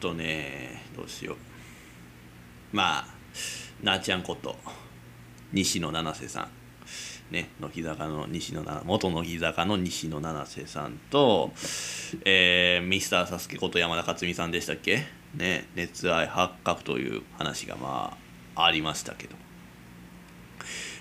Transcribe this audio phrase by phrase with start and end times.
[0.00, 1.36] とねどうしよう。
[2.72, 3.06] まあ
[3.82, 4.56] なあちゃんこと
[5.52, 6.48] 西野七瀬さん。
[7.32, 11.52] ね乃木坂の西野七元乃木坂の西野七瀬さんと、
[12.24, 15.04] えー、ミスターサスケこと山田勝美さんでしたっけ？
[15.34, 18.16] ね熱愛発覚という話がま
[18.56, 19.36] あありましたけど。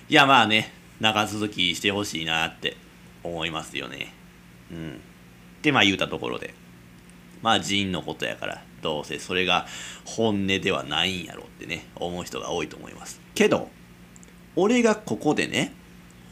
[0.08, 2.78] いやまあね長続きしてほしいなって
[3.24, 4.14] 思いますよね。
[4.72, 4.92] うん。
[4.92, 6.54] ってまあ言うたところで。
[7.42, 9.68] まあ人のことやからどうせそれが
[10.06, 13.22] 本音ではないんやろってね思う人が多いと思います。
[13.36, 13.70] けど
[14.56, 15.74] 俺がここでね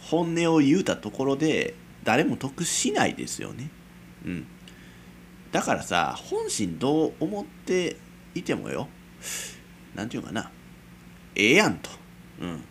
[0.01, 3.69] 本音を言うたところで誰も得しないですよね。
[4.25, 4.47] うん。
[5.51, 7.97] だからさ本心どう思って
[8.35, 8.87] いてもよ
[9.95, 10.51] 何て言うかな
[11.35, 11.89] ええやんと。
[12.39, 12.63] うん。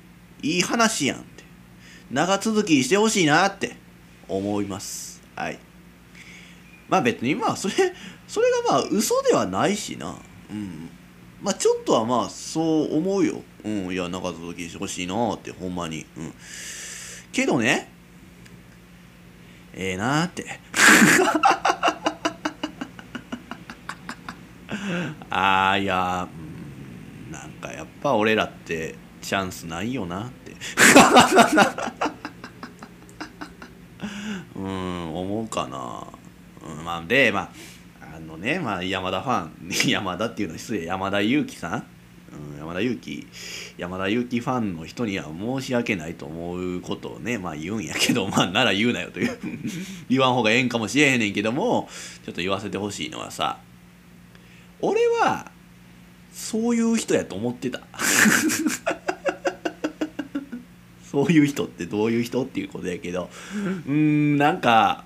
[0.42, 1.44] いい話やんって。
[2.10, 3.76] 長続きしてほしいなって
[4.28, 5.22] 思います。
[5.34, 5.58] はい。
[6.88, 7.74] まあ別にまあそれ
[8.28, 10.16] それがまあ嘘ではないしな。
[10.50, 10.90] うん。
[11.42, 13.42] まあちょっとはまあそう思うよ。
[13.64, 13.92] うん。
[13.92, 16.06] いや長続きしてほしいなってほんまに。
[16.16, 16.34] うん。
[17.32, 17.92] けどね。
[19.74, 20.44] ええなーって。
[25.30, 26.28] ああいや
[27.28, 27.32] うん。
[27.32, 30.56] なんかやっぱ俺らってチャンスないよなって。
[34.56, 36.06] うん思うかな、
[36.66, 37.50] うん、まあでまあ
[38.36, 41.84] ね、まあ、山田ファン 山田っていうのは失礼山田裕貴さん、
[42.52, 43.26] うん、山田裕貴
[43.78, 49.38] 山田裕貴ファンの人には申し訳ないと思うことをねまあ言うんやけどまあなら言うなよという
[50.08, 51.88] 言わん方がええんかもしれへんねんけども
[52.24, 53.58] ちょっと言わせてほしいのはさ
[54.80, 55.50] 俺は
[56.32, 57.80] そういう人やと思ってた。
[61.10, 63.30] そういう人ってどういう人っていうことやけど
[63.86, 65.04] うんなんか、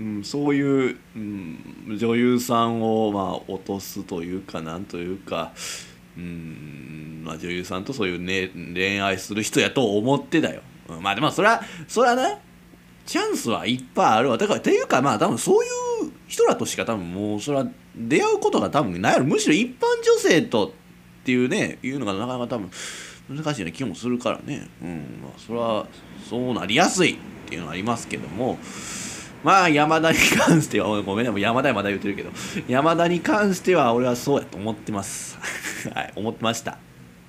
[0.00, 5.52] うん、そういう、うん、女優さんをまあ落とすというかなんというか、
[6.16, 10.62] うんまあ、女優さんとそういう、ね、恋愛する人やと思ってたよ。
[10.88, 12.40] うん、まあでもそれはそれはね
[13.04, 14.38] チャンスはいっぱいあるわ。
[14.38, 15.68] だからっていうかまあ多分そうい
[16.08, 19.12] う人らとしか多分もうそれは出会うことが多分ない。
[19.12, 20.70] やろむしろ一般女性とっ
[21.24, 22.70] ていうねいうのがなかなか多分
[23.28, 24.66] 難しいな気もするからね。
[24.82, 25.86] うんまあそれは
[26.26, 28.58] そうなりやすいっていうのはありますけども。
[29.42, 32.30] まあ山田に関してはごめんねもう山田山田言ってるけど
[32.68, 35.38] 山田に関しては俺はそうやと思ってます。
[35.94, 36.78] はい思ってました。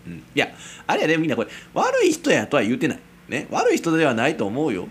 [0.06, 0.18] うん。
[0.18, 0.50] いや
[0.88, 3.00] あれやねみんなこれ悪い人やとは言うてない。
[3.30, 4.88] ね悪い人ではないと思うよ。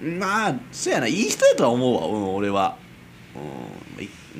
[0.00, 2.76] まあそうやないい人やとは思うわ、うん、俺は。
[3.34, 3.72] うん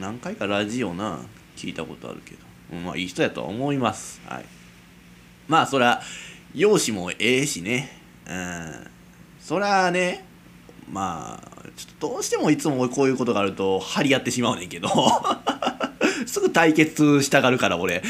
[0.00, 1.20] 何回かラジオな
[1.54, 2.38] 聞いたことあるけど、
[2.72, 4.20] うん、まあいい人やとは思います。
[4.26, 4.44] はい。
[5.48, 6.02] まあそら
[6.54, 8.00] 容姿もええしね。
[8.26, 8.86] うん。
[9.40, 10.24] そらね
[10.90, 14.88] まあちょっとどうしてもいつもこういうことがあると張り合ってしまうねんけど
[16.26, 18.02] すぐ対決したがるから俺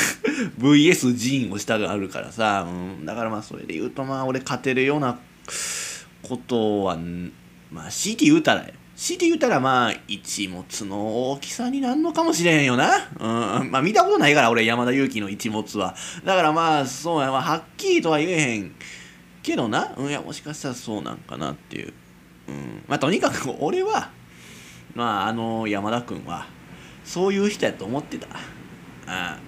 [0.58, 5.18] VS ジーンをしたがるからさ、うん、だからまあそれで言うとまあ俺勝てるような
[6.22, 6.98] ことは
[7.70, 13.08] まあ強いて言うたら強いて言うたらまあ一物の大きさになんのかもしれんよな。
[13.18, 13.70] うん。
[13.72, 15.96] まあ見たことないから俺山田裕貴の一物は。
[16.24, 18.74] だからまあそうや、まあ、はっきりとは言えへん
[19.42, 19.92] けどな。
[19.96, 21.92] うん、いやもしかしたらそうなんかなっていう。
[22.48, 22.84] うん。
[22.86, 24.10] まあとにかく 俺は、
[24.94, 26.46] まああの山田君は
[27.04, 28.28] そういう人やと思ってた。
[29.06, 29.38] あ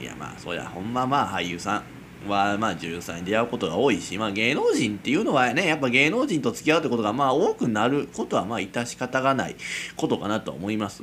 [0.00, 1.82] いやまあそりゃほんままあ俳優さん。
[2.28, 9.56] はまあ女優さんに出会うことが多いし、まあ、芸能人っていうのはねやっぱ芸能人と付き合うってことがまあ多くなることはまあ致し方がない
[9.96, 11.02] ことかなと思います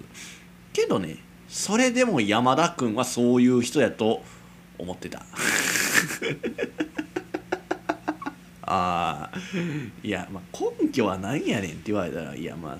[0.73, 4.21] けどねそれでも山田君はそういう人やと
[4.77, 5.25] 思ってた
[8.67, 9.37] ああ
[10.03, 12.77] いやまあ根拠は何やねんって言われたらいやまあ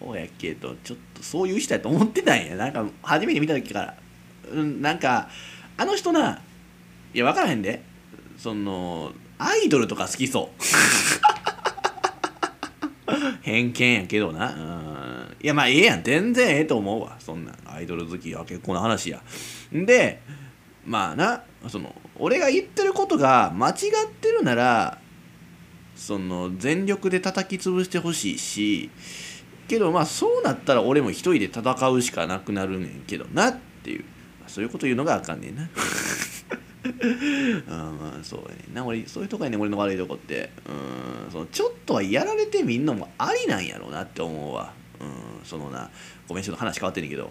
[0.00, 2.56] そうやけどちょっとそういう人やと思ってたんや。
[2.56, 3.94] なんか初めて見た時から。
[4.50, 5.28] うんなんか
[5.76, 6.40] あの人な
[7.12, 7.82] いや分からへんで。
[8.38, 10.60] そのアイドルとか好きそう。
[13.42, 14.52] 偏見やけどな。
[14.52, 15.36] うん。
[15.42, 16.02] いやまあええやん。
[16.02, 17.16] 全然ええと思うわ。
[17.18, 19.20] そんなアイドル好きは結構な話や。
[19.72, 20.20] で
[20.86, 23.74] まあなその俺が言ってることが間違っ
[24.20, 24.97] てるなら
[25.98, 28.90] その全力で叩き潰してほしいし
[29.66, 34.04] けどまあそうなったら俺も一人で戦うしかなくなるねんけどなっていう。
[34.46, 35.68] そういうこと言うのがあかんねんな。
[37.68, 38.54] あまあそうやね。
[38.70, 40.50] んな俺そういうとこやねん俺の悪いとこって。
[40.66, 44.72] うんそのちょっとはやられてみんのもありなんやろうなって思うわ。
[45.00, 45.90] うんそのな
[46.26, 47.30] ごめんちょっと話変わってんねんけど。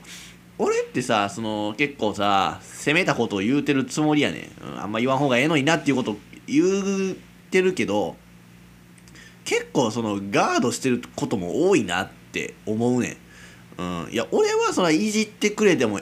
[0.60, 6.18] 俺ってさその結構さ責めたことを言うてるつもりやねん、うん、あんま言わん方がええのになっていうこと
[6.48, 7.16] 言う
[7.52, 8.16] てるけど
[9.48, 13.18] 結構そのガードしてることも多いなって思うね
[13.78, 16.02] ん、うん、いや俺はそのいじってくれても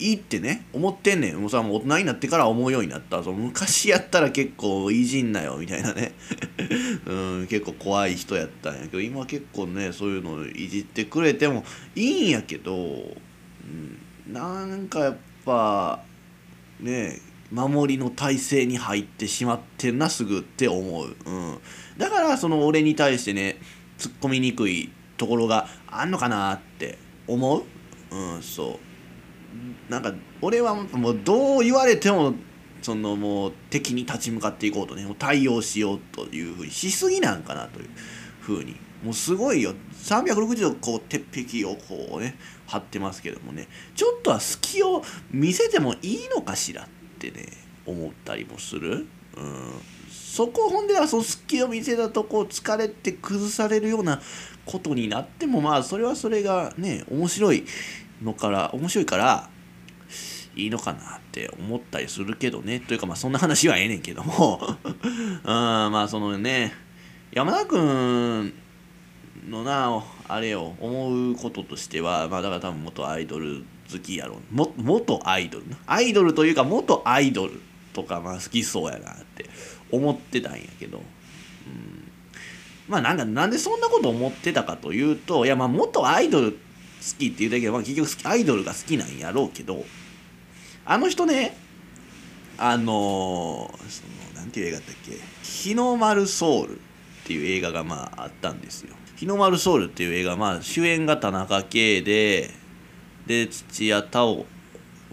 [0.00, 1.40] いいってね思ってんねん。
[1.40, 3.22] もうさもう大人になってから思うようになった。
[3.22, 6.12] その昔やったら結構いじんなよみたいなね。
[7.06, 7.46] うん。
[7.46, 11.64] 結構怖い人やったんやけど今結構ねそういうのいじってくれても
[11.94, 16.02] いいんやけど、うん、なんかやっぱ
[16.80, 17.20] ね
[17.52, 21.58] 守りの体制に入ってしまってんなすぐって思う、うん、
[22.02, 23.58] だからその俺に対してね
[23.96, 27.62] 突っ込みにくいところがあんのかなって思う？
[28.10, 28.80] うんそ
[29.88, 29.92] う。
[29.92, 32.34] なんか俺はもうどう言われても
[32.82, 37.88] そのもう敵に立ち向かっていこうとねもう対応しようというふうにしすぎなんかなという
[38.40, 38.74] ふうに。
[39.04, 39.74] もうすごいよ。
[39.94, 43.68] 360度こう鉄壁をこうね張ってますけどもね。
[43.94, 46.86] ちょっとは隙を見せてもいいのかしらっ
[47.20, 47.46] てね
[47.86, 49.06] 思ったりもする。
[49.36, 49.72] うん。
[50.32, 54.18] そこほんではその隙を見せたとこ疲れて崩されるような
[54.64, 57.66] ことになってもまあそれはそれがね面白い
[58.22, 59.50] のから面白いから
[60.56, 64.58] いいのかなって思ったりするけどねというかまあそんな話はええねんけども。
[64.94, 66.72] うんまあそのね
[67.32, 68.54] 山田君
[69.50, 77.60] のなあれを思うこととしてはまあだから多分元アイドル好きやろも元アイドルアイドルというか元アイドル
[77.92, 79.44] とかまあ好きそうやなって。
[79.92, 81.04] 思ってたんやけど、うん、
[82.88, 86.58] まあなんかなんでそんなこと思ってたかというといやまあ元アイドル好
[87.18, 89.84] きっていうだけで、まあ、結局アイドルが好きなんやろうけど
[90.84, 91.56] あの人ね
[92.58, 94.02] あのー、そ
[94.34, 95.12] のなんていう映画だっけ
[95.42, 96.78] 「日の丸ソウル」っ
[97.24, 98.94] ていう映画がまああったんですよ。
[99.16, 102.50] 日の丸ソウルっていう映画まあ主演が田中圭で
[103.26, 104.46] で土屋太鳳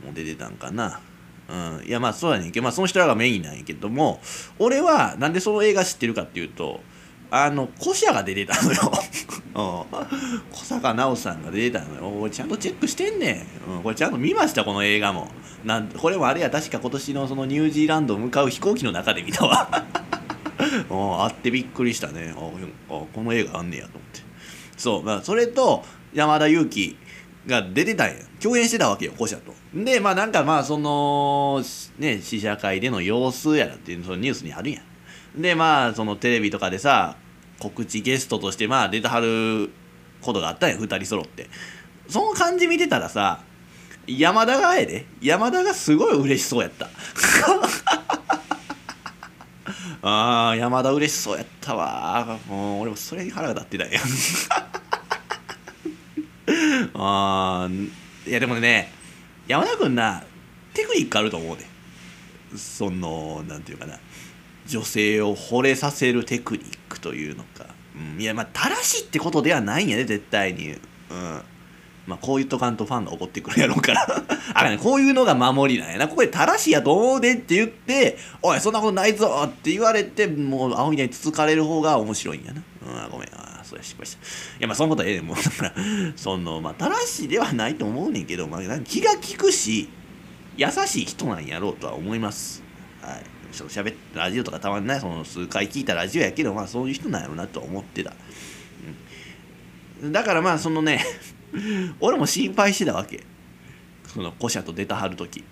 [0.06, 1.00] も出てたんかな。
[1.50, 4.22] うん、いやまあそうやねんけど、まあ、その人らがメインなんやけども
[4.60, 6.82] 俺はなんでその映画知ってるかっていうと
[7.32, 8.92] あの古社が出てたのよ。
[10.52, 12.08] 小坂直さんが出てたのよ。
[12.22, 15.30] 俺ちゃんとチェックしてんねん、うん、これちゃんと見ましたこの映画も。
[15.64, 19.70] なんこれもあれや確か今年のそのニュージーランドを向かう飛行機の中で見たわ。
[20.90, 22.34] あってびっくりしたね。
[22.34, 22.40] あ
[22.90, 24.22] この映画あんねやと思って。
[24.78, 26.98] そう、まあ、それと山田裕貴
[27.48, 28.16] が出てたんや。
[28.42, 29.54] 共演してたわけよ古社と。
[29.74, 31.62] でまあなんかまあその
[31.98, 34.82] ね試写会での様子やらっていうそのニュースにあるや
[35.36, 35.42] ん。
[35.42, 37.16] でまあそのテレビとかでさ
[37.60, 39.72] 告知ゲストとしてまあ出てはる
[40.22, 41.50] ことがあったんや2人揃って。
[42.08, 43.42] その感じ見てたらさ
[44.08, 45.06] 山田がえで。
[45.22, 46.90] 山田がすごい嬉しそうやった。
[50.02, 54.00] あー山田嬉しそうやったわもう俺もそれに腹が立ってたんや。
[57.02, 57.70] あ
[58.28, 58.92] いやでもね
[59.48, 60.24] 山田君な
[60.74, 61.66] テクニックあると思うで。
[62.58, 64.00] そのなんていうかな。
[64.68, 67.66] 女性を惚れさせるテクニックというのか、
[67.96, 70.72] うん、いやまあ正しいってことではないんやで絶対に。
[70.72, 70.80] うん。
[72.06, 74.06] まあこう言っとかんとファンが怒ってくるやろうから。
[74.54, 76.08] あかねこういうのが守りなんやな。
[76.08, 82.62] ここで正しいやと思うでって言っておいそんなことないぞって言われてもう青みたいにつつかれる方が面白いんやな。
[83.06, 83.30] うんごめん。
[83.70, 84.20] そうや失敗した
[84.58, 85.74] いやまあそのことはええねんもうだから
[86.16, 89.90] そのまあ正しいではないと思うねんけど、まあ、気が利くし
[90.58, 92.62] 優しい人なんやろうとは思います。
[93.02, 93.24] はい。
[93.56, 98.14] ちょっと喋ってラジオとかたまにねその数回聞いたラジオやけどまあそういう人なんやろうなと思ってた、
[100.04, 101.04] うん、だからまあそのね
[102.00, 103.24] 俺も心配してたわけ。
[104.08, 105.44] その古社と出たはる時。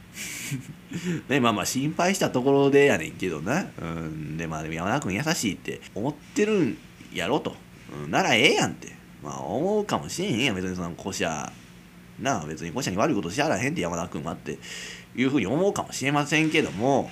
[1.29, 3.67] ねまあまあ心配したところでやねんけどな。
[3.79, 4.37] うん。
[4.37, 6.77] でまあでも山田君優しいって思ってるん
[7.13, 7.55] やろと。
[8.07, 10.55] ならええやんって、まあ、思うかもしれへんやん。
[10.55, 11.51] 別にその古社
[12.19, 14.57] なあ別に古社に悪いことしやらへんって山田君はって
[15.15, 17.09] いうふうに思うかもしれませんけども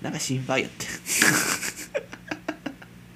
[0.00, 0.86] なんか心配やって。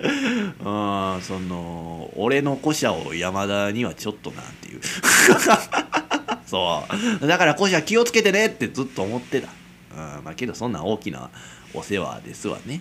[0.64, 4.80] あその俺の古社を山田にはちょっとなっていう。
[6.44, 6.84] そ
[7.22, 7.26] う。
[7.26, 9.48] だから古社気をつけてねってずっと思ってた、
[9.92, 11.30] うん、まあけどそんな大きな
[11.72, 12.80] お世話ですわね。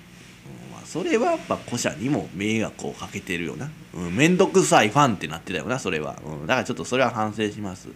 [0.85, 7.89] それはやっぱ古社にも迷惑をかけてるよな、うん、めんどくさいファンってなってたよなそれは、うん、だからちょっとそれは反省します。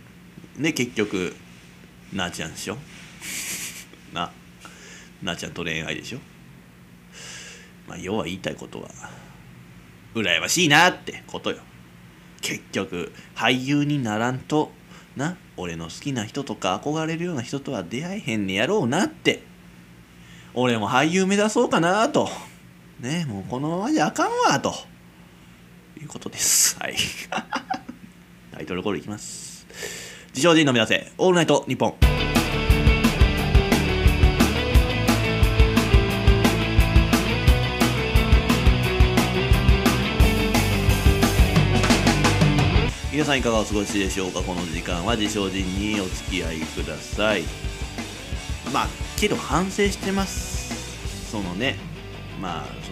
[0.58, 1.36] で結局
[2.14, 2.78] なあちゃんでしょ。
[4.14, 4.32] な
[5.22, 6.20] なあちゃんと恋愛でしょ。
[7.88, 8.90] まあ要は言いたいことは
[10.14, 11.58] 羨ましいなってことよ。
[12.42, 14.72] 結局俳優にならんと
[15.16, 19.44] な俺の好きな人とか憧れるような人とは出会えへんねやろうなって。
[20.58, 22.30] 俺も俳優目指そうかなと。
[23.00, 24.74] ねもうこのままじゃあかんわと。
[26.02, 26.78] いうことです。
[26.80, 26.96] はい。
[28.52, 29.66] タイトルコールいきます。
[30.30, 31.96] 自称人の目指せオールナイトニッポン。
[43.12, 44.42] 皆さんいかがお過ごしでしょうか？
[44.42, 47.44] この時間は自称人にお付き合いください。
[48.74, 48.88] まあ
[49.18, 51.32] けど反省してます。
[51.32, 51.78] そのね
[52.42, 52.85] まあ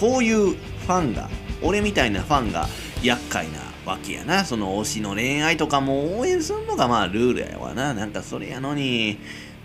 [0.00, 1.28] こういうファンが
[1.62, 2.66] 俺みたいなファンが
[3.02, 4.44] 厄介なわけやな。
[4.44, 7.94] その推しの恋愛とかも応援するのがまあルールやわな。
[7.94, 9.18] なんかそれやのに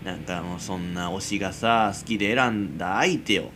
[0.04, 3.50] なんかもうそんな推しがさ好きで選んだ相手を、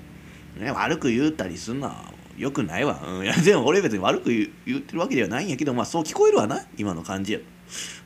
[0.56, 6.64] ね、悪く言うたりすんのはよくないわ、うん、いやでも俺別に悪く言ってるわけではないんやけどまあそう聞こえるわな。
[6.76, 7.40] 今の感じや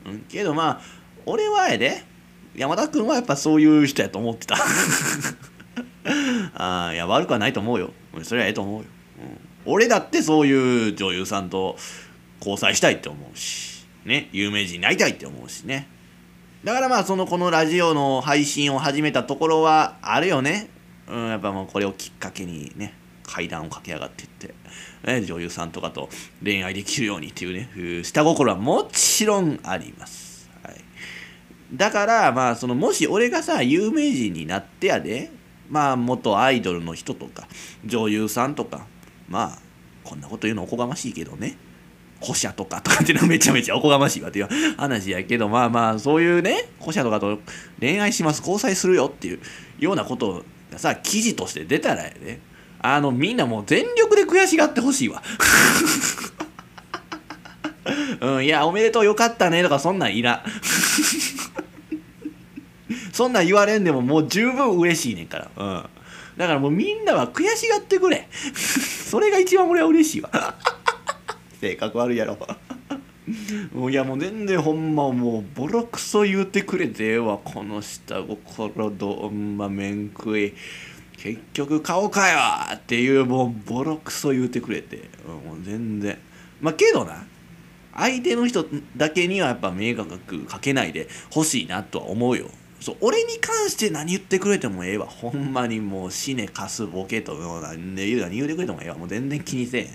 [0.05, 0.81] うん、けどまあ
[1.25, 2.11] 俺はやで。
[2.55, 4.55] 山田君はやっぱそういう人やと思ってた。
[6.55, 7.91] あいや悪くはないと思うよ。
[8.23, 8.85] それはええと思うよ、
[9.65, 11.77] うん、俺だってそういう女優さんと
[12.39, 13.73] 交際したいって思うし。
[14.05, 15.87] ね有名人になりたいって思うしね。
[16.63, 20.69] だからまあそのこのラジオの配信を始めたところはあるよね。
[21.07, 22.93] うんやっぱもうこれをきっかけにね
[23.23, 24.53] 階段を駆け上がっていって、
[25.03, 26.09] ね、女優さんとかと
[26.43, 30.75] 恋愛できるようにっていうね下心はもちろんあります、はい、
[31.73, 35.31] だからまあそのもし俺がさ有名人になってやで
[35.69, 37.47] まあ元アイドルの人とか
[37.85, 38.85] 女優さんとか
[39.29, 39.59] まあ
[40.03, 41.57] こんなこと言うのおこがましいけどね。
[42.23, 47.39] 保者とかとかっていうのはめちゃめちゃおこがましいわっていう話やけどまあまあそういうね保者とかと
[47.81, 49.41] 恋愛します交際するよっていう
[49.77, 52.39] ようなことがさ記事として出たらやね。
[52.85, 55.23] あのみんなもう全力で悔しがってほしいわ。
[58.21, 60.41] うんいやおめでとうよかったねとかそんなんいらん。
[63.13, 65.51] そんなん言われんでももう十分嬉しいねんから。
[65.55, 65.89] うん。
[66.35, 68.27] だからもうみんなは悔しがってくれ。
[68.57, 70.31] それが一番俺は嬉しいわ。
[71.61, 72.35] 性格悪いやろ。
[73.71, 77.37] もういやもう全然ほんまもうボロクソ言うてくれてええわ。
[77.37, 80.53] この下心どんま面食い。
[81.15, 82.39] 結局顔かよ
[82.73, 85.09] っていうもうボロクソ言うてくれて。
[85.27, 86.17] もう全然。
[86.59, 87.27] まあけどな
[87.95, 88.65] 相手の人
[88.97, 92.49] だけにはやっぱ迷惑かけないでほしいなとは思うよ。
[92.83, 95.05] そう俺に関して何言ってくれてもええわ。
[95.05, 98.97] ほんまにもう死ねかすボケと何で言う何言うてくれてもええわ。
[98.97, 99.89] もう全然気にせえへん。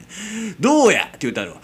[0.58, 1.60] どうやって言うたるわ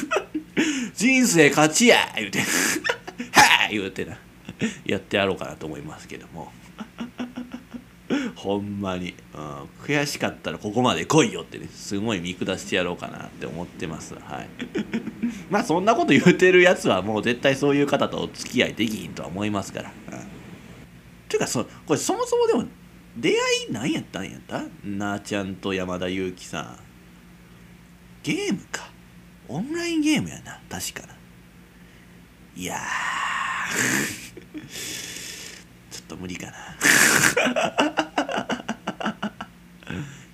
[0.96, 2.38] 人生勝ちや言うて。
[3.32, 4.16] はあ言うてな。
[4.86, 6.50] やってやろうかなと思いますけども。
[8.36, 11.68] ほんまに、うん、悔しかったらここまで来いよってね。
[11.70, 14.14] すごい見下してやろうかなって思ってます。
[14.14, 14.48] はい。
[15.50, 20.35] まあそんなこと言うてるやつはもう絶対そういう方とお付き合いできひんとは思いますから、うん。
[21.28, 22.64] ていうかそこれそもそもでも
[23.16, 23.34] 出会
[23.68, 24.62] い何やったんやった？
[24.84, 26.78] なあちゃんと山田裕貴さん。
[28.22, 28.90] ゲームか。
[29.48, 30.60] オンラインゲームやな。
[30.68, 31.14] 確かな。
[32.56, 32.78] いや
[35.90, 36.52] ちょっと無理かな。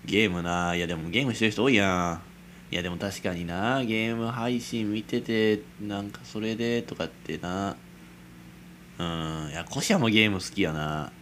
[0.04, 0.74] ゲームな。
[0.74, 2.20] いやでもゲームしてる人多いや
[2.70, 2.72] ん。
[2.72, 3.84] いやでも確かにな。
[3.84, 7.76] ゲーム配信見ててなんかそれでとかってな。
[8.98, 9.50] うん。
[9.50, 11.12] いやコシアもゲーム好きやな。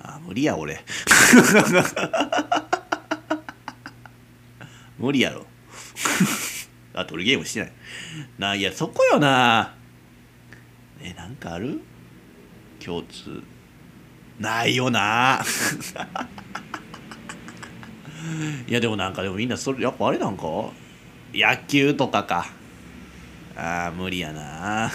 [0.00, 0.84] あ無理や俺。
[4.98, 5.46] 無理やろ。
[6.94, 7.72] あと俺ゲームしてない。
[8.38, 9.74] ないやそこよな。
[11.02, 11.80] えなんかある？
[12.84, 13.42] 共通。
[14.38, 15.42] ないよな。
[18.66, 20.42] いやでもなんかでもみんなそれやっぱあれなんか？
[21.34, 22.46] 野球とかか。
[23.56, 24.90] あー無理やな。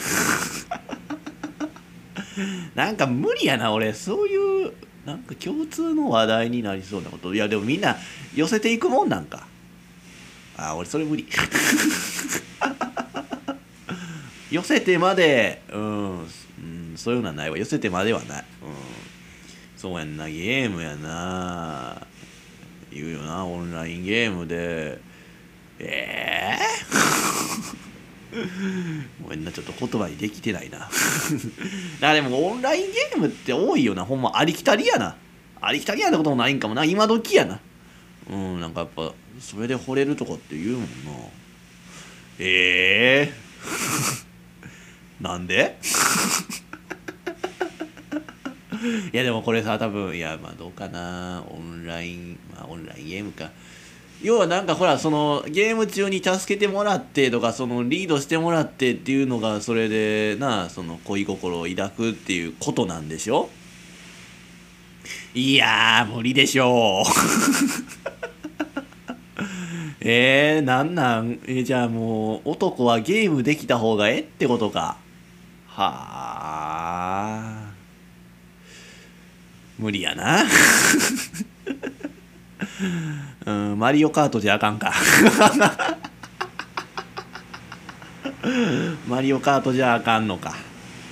[2.75, 3.93] なんか無理やな俺。
[3.93, 4.73] そういう
[5.05, 7.33] なんか共通の話題になりそうなこと。
[7.33, 7.97] いやでもみんな
[8.35, 9.47] 寄せていくもんなんか。
[10.57, 11.27] あ俺それ無理。
[14.51, 16.27] 寄せてまで、うん、うん、
[16.97, 17.57] そういうのはないわ。
[17.57, 18.73] 寄せてまではない、うん、
[19.77, 20.27] そうやんな。
[20.27, 22.05] ゲームやな。
[22.91, 24.99] 言うよなオンラインゲームで。
[25.79, 27.80] ええー？
[29.21, 30.89] ごめんなちょっと言葉にできてないな。
[31.99, 34.05] だでもオンラインゲームって多いよな。
[34.05, 35.17] ほんまありきたりやな。
[35.59, 36.85] ありきたりやなこともないんかもな。
[36.85, 37.59] 今時やな。
[38.29, 40.87] うんなんかやっぱそれで惚れるとかって言うもんな。
[42.39, 45.77] ええー、 なんで？
[49.13, 51.43] いやでもこれさ多分いやまあどうかな。
[51.49, 53.51] オンラインまあオンラインゲームか。
[54.23, 63.49] 要はなんかほらそのゲーム中に助けてもらってとかそのリードしてもらってっていうのがそれでなその恋心を抱くっていうことなんでしょ？
[65.33, 67.03] いや無理でしょ。
[67.03, 67.05] う
[70.01, 71.39] えー、なんなん？
[71.47, 74.97] えじゃあもう男はゲームできた方がええってことか。
[75.67, 75.93] は
[77.67, 77.71] あ
[79.79, 80.43] 無理やな。
[83.45, 84.93] うん、マリオカートじゃあかんか。
[89.07, 90.53] マリオカートじゃあかんのか。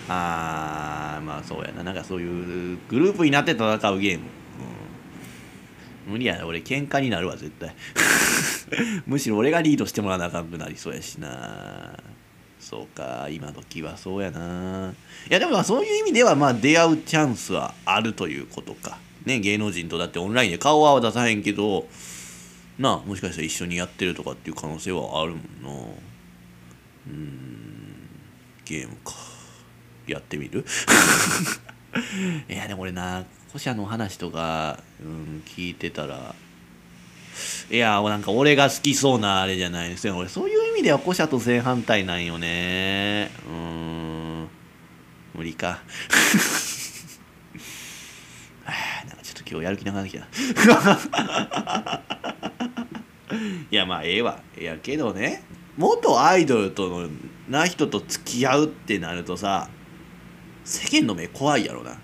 [0.08, 1.84] あーまあそうやな。
[1.84, 4.26] なんかそういうグループになって戦うゲーム、
[6.08, 6.46] うん、無理やな。
[6.46, 7.76] 俺喧嘩になるわ絶対。
[9.08, 11.98] むしろ俺がリードしてもらわなあかんくなりそうやしな。
[12.60, 14.94] そうか今時はそうやな。
[15.30, 19.00] いやでもまあそういう意味ではまあ出会うチャンスはあるということか。
[19.26, 21.88] ね芸能人とだってオンラインで顔は出さへんけど
[22.80, 25.70] なあもしかしたら一緒にやってるとかっていう可能性はあるもんな。
[27.08, 28.10] うん。
[28.66, 29.14] ゲームか。
[30.08, 30.66] やってみる？
[32.50, 36.36] いやでも俺な古社の話とか、うん、聞いてたら
[37.72, 40.16] いやなんか俺が好きそうなあれじゃないですよ。
[40.18, 43.30] 俺そういう意味では古社と正反対なんよね。
[43.48, 44.48] うん。
[45.36, 45.80] 無理か。
[49.08, 50.28] なんかちょっと今日やる気なくなってきた。
[53.72, 54.42] いやまあええわ。
[54.60, 55.44] いやけどね
[55.78, 57.10] 元アイドルとの
[57.48, 59.70] な人と付き合うってなるとさ
[60.66, 61.98] 世間の目怖いやろな、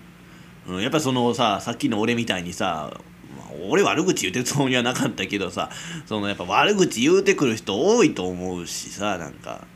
[0.66, 2.90] うん、やっぱそのささっきの俺みたいにさ
[3.36, 5.70] ま俺悪口言うてるつもりはなかったけどさ
[6.06, 9.66] そのやっぱ悪口言うてくる人多いと思うしさなんか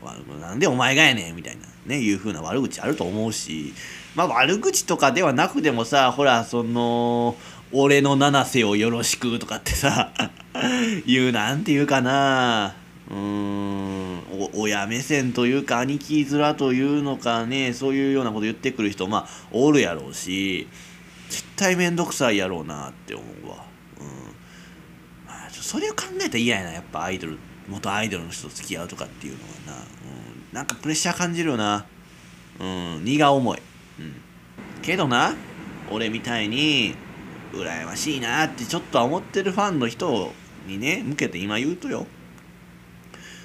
[0.41, 3.73] なんでお前がやねんみたいなねいう風な悪口あると思うし
[4.15, 7.37] まあ悪口とかではなくてもさほらその
[7.71, 10.11] 俺の七瀬をよろしくとかってさ
[11.05, 12.75] 言うなんて言うかな。
[13.09, 14.01] うーん。
[14.53, 17.73] 親目線というか兄貴面というのかね。
[17.73, 20.67] そういうようなこと言ってくる人まあおるやろうし
[21.29, 23.65] 絶対面倒くさいやろうなって思うわ。
[23.99, 24.07] うん。
[25.27, 26.71] まあそれを考えたら嫌やな。
[26.71, 29.85] やっぱアイドル元アイドルの人と付き合うとかっていうのはな、うん、
[30.51, 31.85] なんかプレッシャー感じるよな。
[32.59, 33.03] うん。
[33.05, 33.59] 荷が重い。
[33.99, 34.15] うん。
[34.81, 35.35] けどな
[35.89, 36.95] 俺みたいに
[37.53, 40.33] 羨ましいなってちょっとは思ってるファンの人を
[40.65, 42.05] にね向けて今言うとよ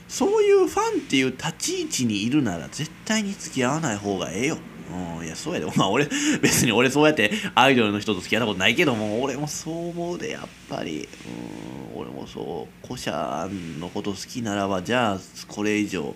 [0.08, 4.58] そういうファンっていう立ち位置にいるなら絶対に付き合わない方がええよ。
[4.88, 5.66] うん、いや、そうやで。
[5.74, 6.08] まあ俺、
[6.40, 11.08] 別に俺そうやってアイドルの人と付き合ったことないけども、俺もそう思うで、やっぱり。
[11.94, 13.48] うん、俺もそう、古社
[13.80, 16.14] のこと好きならば、じゃあ、これ以上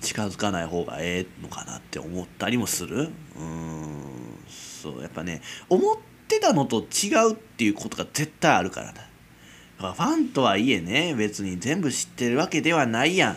[0.00, 3.10] 近づかない方がええのかなって思ったりもする。
[3.36, 4.02] うん、
[4.48, 5.96] そう、やっぱね、思っ
[6.26, 9.07] てたのと違うっていうことが絶対あるからだ
[9.80, 9.92] な。
[9.92, 13.36] ファンとはいえね別に全部知ってるわけではないや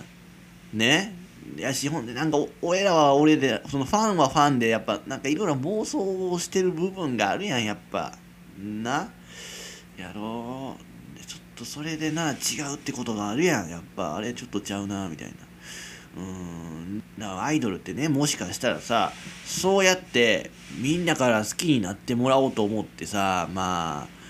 [0.73, 0.77] ん。
[0.77, 1.15] ね？
[1.58, 8.13] いやしほんでなんか俺らは俺でそのファンはファンでやっぱなんかいろいろ妄想をしてる部分があるやんやっぱ。
[8.58, 9.12] な？
[9.97, 11.25] やろう。
[11.25, 12.36] ちょっとそれでな違
[12.71, 14.15] うってことがあるやんやっぱ。
[14.15, 15.34] あれちょっとちゃうなみたいな。
[16.17, 17.04] うん。
[17.17, 19.12] だからアイドルってねもしかしたらさ
[19.45, 24.20] そうやってみんなから好きになってもらおうと思ってさまあ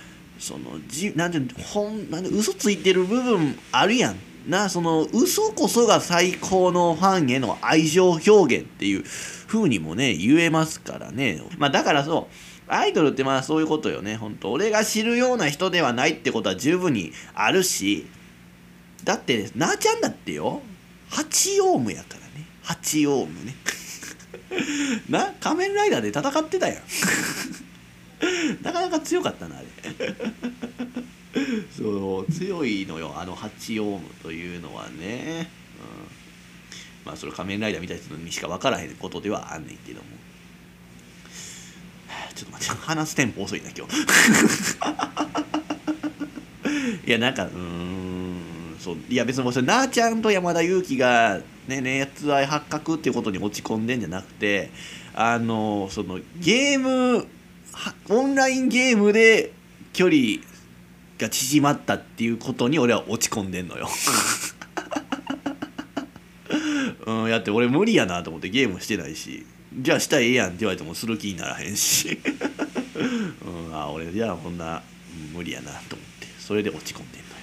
[0.42, 4.16] そのじなんてほんなんで嘘ついてる部分あるやん。
[4.48, 9.04] なその嘘こそが最高のファンへの愛情表現っていう
[9.46, 11.42] 風にもね言えますからね。
[11.60, 12.28] まあだからそ
[12.68, 14.16] うアイドルってまあそういうことよね。
[14.18, 18.08] 本当俺が知るような人ではないってことは十分にあるし。
[19.04, 20.62] だってなあちゃんだってよ
[21.10, 22.48] 8オームやからね。
[22.64, 23.56] 8オームね。
[25.10, 26.84] な仮面ライダーで戦ってたやん。
[28.62, 29.68] なかなか強かったなあれ。
[31.76, 33.14] そう強いのよ。
[33.18, 35.50] あの8オームというのはね、
[37.04, 40.06] うん、まあそれ仮面ライダーみたいな人にしか分からへんことではあんねんけども。
[42.36, 43.96] ちょっと待って話すテンポ遅いな今日。
[47.08, 48.76] いやなんかうん。
[48.80, 48.98] そう。
[49.10, 54.72] いや別にもそれなあちゃんと山田裕貴がね熱愛発覚っていうことに落ち込んでんじゃなくて
[55.14, 57.28] あのそのゲーム
[58.10, 59.54] オンラインゲームで
[59.94, 60.40] 距離
[61.18, 63.90] が縮まったっていうことに俺は落ち込んでんのよ。
[67.06, 69.46] うん、やって俺無理やなと思ってゲームしてないし。
[69.74, 72.20] じゃあしたらええやんって言われてもする気にならへんし、
[73.46, 74.84] うん、あ俺じゃあこんな
[75.34, 76.28] 無理やなと思って。
[76.40, 77.36] それで落ち込んでんのよ。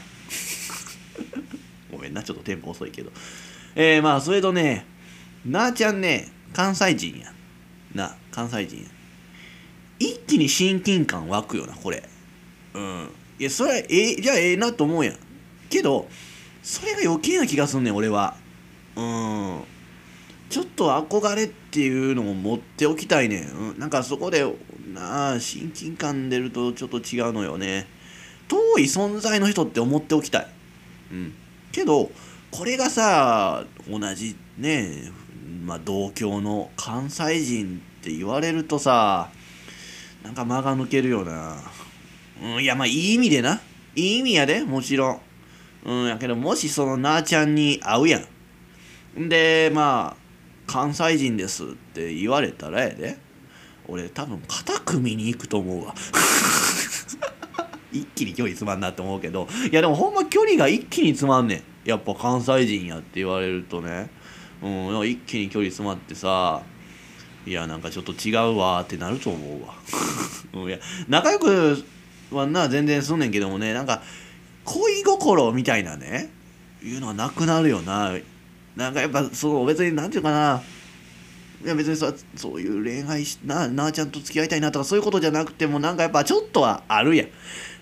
[1.91, 3.11] ごめんなちょっとテンポ遅いけど。
[3.75, 4.85] えー、まあそれとね
[5.47, 7.33] なあちゃんね関西人や。
[7.95, 8.98] な関西人や
[9.99, 12.09] 一気に親近感湧くよなこれ。
[12.75, 13.09] うん。
[13.39, 15.17] いやそれはええじゃあええなと思うやん。
[15.71, 16.09] けど
[16.63, 18.37] それが余計な気がすんねん俺は。
[18.97, 19.61] うん。
[20.51, 24.43] ちょっと憧れっていうのを持っておきたいねん、うん、なんかそこで
[24.95, 27.87] なあ親近感出るとちょっと違うのよね。
[28.49, 30.47] 遠い存在の人って思っておきたい。
[31.13, 31.35] うん。
[31.71, 32.11] けど
[32.51, 35.13] これがさ同じね
[35.65, 39.31] まあ同郷の関西人って言われるとさ
[40.29, 41.57] なんか間が抜けるよな。
[42.43, 43.61] うん、いや、まあ、いい意味でな。
[43.97, 45.21] いい意味やで、もちろん。
[45.85, 48.27] うん、やけど、もしそのなあちゃんに会うやん。
[49.27, 50.17] でまあ
[50.67, 53.19] 関西人ですって言われたらやで
[53.89, 55.95] 俺多分肩組みに行くと思うわ
[57.91, 64.11] 一気に距離つまんなって思うけどいやでもほんま距離が一気につまんねんやっぱ関西人やって言われるとね
[64.63, 66.63] うん一気に距離詰まってさ
[67.49, 69.75] いやなんかちょっと違うわってなると思うわ。
[70.69, 71.83] いや仲良く
[72.31, 74.03] はな全然すんねんけどもねなんか
[74.65, 76.29] 恋心みたいなね
[76.85, 78.13] いうのはなくなるよな。
[78.77, 80.63] なんかやっぱそう別になんていうかな。
[81.65, 87.29] いや別にさそういう恋愛しななあちゃんと付き合いたいなとかそういうことじゃなくてもなんかやっぱちょっとはあるやん。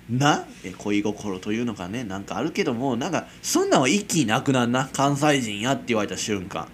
[0.09, 0.46] な？
[0.79, 4.88] 恋心というのかねなんかあるけどもなんかそんなんは一気になくなんな？
[4.92, 6.68] 関西人やって言われた瞬間。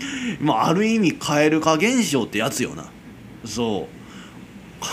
[0.40, 2.90] まあある意味蛙化現象ってやつよな。
[3.44, 4.02] そう。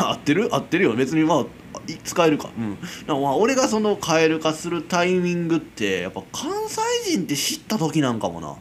[0.03, 0.53] 合ってる？
[0.53, 0.93] 合ってるよ。
[0.93, 1.45] 別にまあ
[2.03, 2.49] 使えるか。
[2.57, 2.75] うん。
[2.75, 6.81] かまあ俺がその蛙化するタイミングってやっぱ関西
[7.11, 8.55] 人って知った時なんかもな。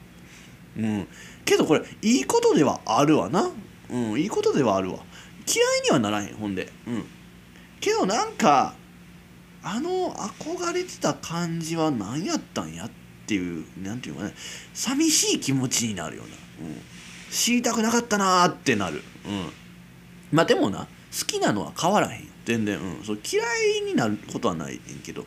[0.77, 1.09] うん。
[1.45, 3.51] けどこれいいことではあるわな。
[3.91, 4.21] うん。
[4.21, 4.99] いいことではあるわ。
[5.47, 6.73] 嫌いにはならへんほんで。
[6.87, 7.05] うん。
[7.81, 8.75] けどなんか
[9.63, 12.91] あの憧れてた感じは何やったんやっ
[13.29, 14.33] ていう何ていうかね
[14.73, 16.77] 寂しい気持ちになるような、うん、
[17.31, 19.03] 知りたくなかったなーってなる。
[19.27, 19.51] うん。
[20.33, 20.87] まあでもな好
[21.27, 23.43] きなのは変わらへん全然、うん、そう嫌
[23.79, 25.27] いになることはないんけど。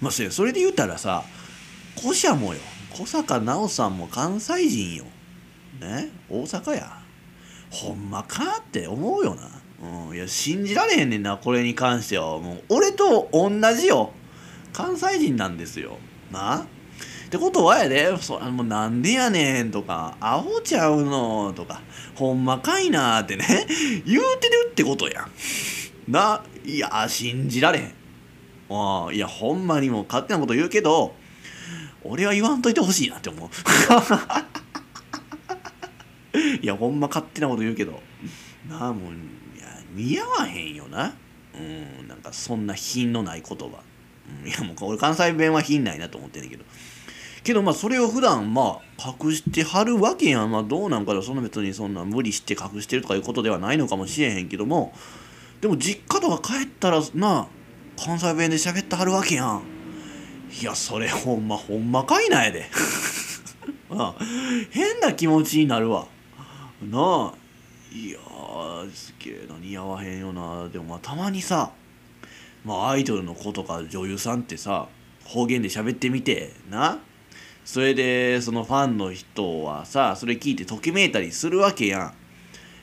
[0.00, 1.24] まあそれで言うたらさ
[2.00, 2.60] 古社もよ。
[2.90, 5.04] 小坂直さんも関西人よ。
[5.80, 6.10] ね？
[6.28, 6.98] 大阪や。
[7.70, 9.48] ほんまかって思うよな。
[10.08, 12.38] うん、いや信じられへんねんなこれに関しては。
[12.38, 14.12] もう俺と同じよ。
[14.72, 15.98] 関西人なんですよ。
[16.30, 16.66] な
[17.32, 18.14] ってことはやで。
[18.18, 20.18] そもうなんでやねんとか。
[20.20, 21.80] アホちゃうのとか。
[22.14, 23.66] ほんまかいなってね。
[24.04, 25.22] 言うてるってことや。
[25.22, 27.94] んないや信じられへん。
[28.68, 31.14] あいやほんまにも勝手なこと言うけど
[32.04, 33.48] 俺は言わんといてほしいなって思う。
[36.62, 37.98] いやほんま勝手なこと言うけど。
[38.68, 39.16] なあもうい
[39.58, 41.14] や似合わへんよな。
[41.54, 43.80] うんなんかそんな品のない言葉、
[44.42, 46.64] うん、いやもう俺関西弁は品ないなと思ってんねんけど。
[47.44, 50.50] けどまあそれを普段まあ隠してはるわけやん。
[50.50, 54.92] まあどうなんかそんな別にそんな無理して隠してるとかいうことではないのかもしれへんけども。
[55.60, 57.46] でも実家とか帰ったらな
[57.96, 59.62] 関西弁で喋ってはるわけやん。
[60.60, 62.68] いやそれほんまほんまかいなやで。
[63.90, 64.14] あ
[64.70, 66.06] 変な気持ちになるわ。
[66.82, 67.34] なあ
[67.92, 68.18] いや
[68.92, 70.68] すげえな似合わへんよな。
[70.68, 71.72] でもまあたまにさ
[72.64, 74.88] まあアイドルの子とか女優さんってさ
[75.24, 77.00] 方言で喋ってみてな。
[77.72, 82.14] それでそのファンの人はさそれ聞いてときめいたりするわけやん。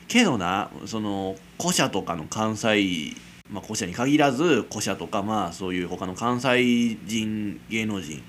[0.08, 3.14] けどなその古社とかの関西
[3.48, 8.20] まあ古社に限らず古社とかまあそういう他の関西人芸能人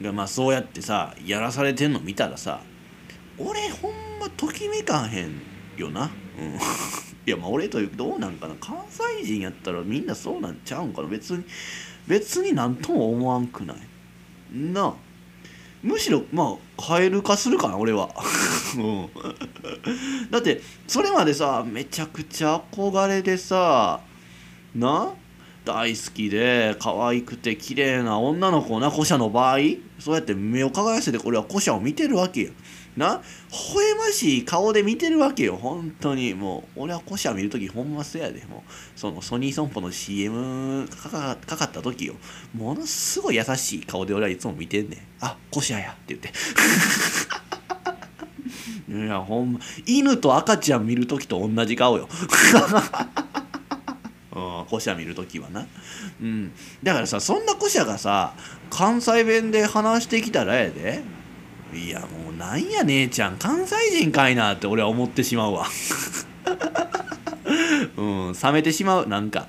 [0.00, 2.60] がまあそうやってさやらされてんの見たらさ
[3.36, 5.32] 俺ほんまときめかへん
[5.76, 6.08] よな。
[6.38, 6.54] うん。
[7.26, 8.54] いやまあ俺というどうなんかな。
[8.60, 11.08] 関西人やったらみんなそうなんちゃうんかな。
[11.08, 11.42] 別に
[12.06, 13.76] 別になんとも思わんくない？
[14.54, 15.05] なあ。
[15.82, 18.10] むしろまあカエル化するかな俺は、
[18.76, 19.08] うん、
[20.30, 24.00] だってそれまでさめちゃくちゃ憧れでさ
[24.74, 25.12] な？
[25.64, 29.58] 大好きで可愛くて綺麗な女の子な古社の場合？
[29.98, 32.52] そうやって目を輝かせて俺は古社を見てるわけよ
[32.96, 36.32] な微笑ましい顔で見てるわけよ本当に。
[36.34, 38.44] もう俺は古社見る時ほんませやで。
[38.46, 42.14] もうそのソニー損保の CM かかかかった時よ。
[42.54, 45.00] ものすごい優しい顔で俺はいつも見てんねん。
[45.20, 46.32] あ古社やって言って。
[48.88, 52.08] いやほんま犬と赤ちゃん見る時と同じ顔よ。
[54.68, 55.66] 古社見る時はな。
[56.20, 56.52] うん。
[56.82, 58.32] だからさそんな古社がさ
[58.70, 61.15] 関西弁で話してきたらやで。
[61.76, 63.36] いやもうなんや姉ちゃん。
[63.36, 65.66] 関西人かいなって俺は思ってしまうわ。
[67.96, 69.08] うん冷めてしまう。
[69.08, 69.46] なんか、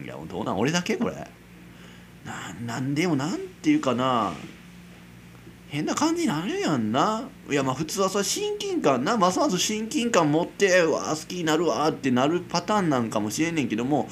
[0.00, 1.16] うん、いやどうなん俺だけこれ。
[2.24, 4.32] ななんでもなんていうかな。
[5.68, 7.28] 変な感じになるやんな。
[7.50, 9.16] いやまあ普通はさ親近感な。
[9.16, 14.08] ますます親近感持ってわあ好きになるわってなるパターンなんかもしれんねんけども。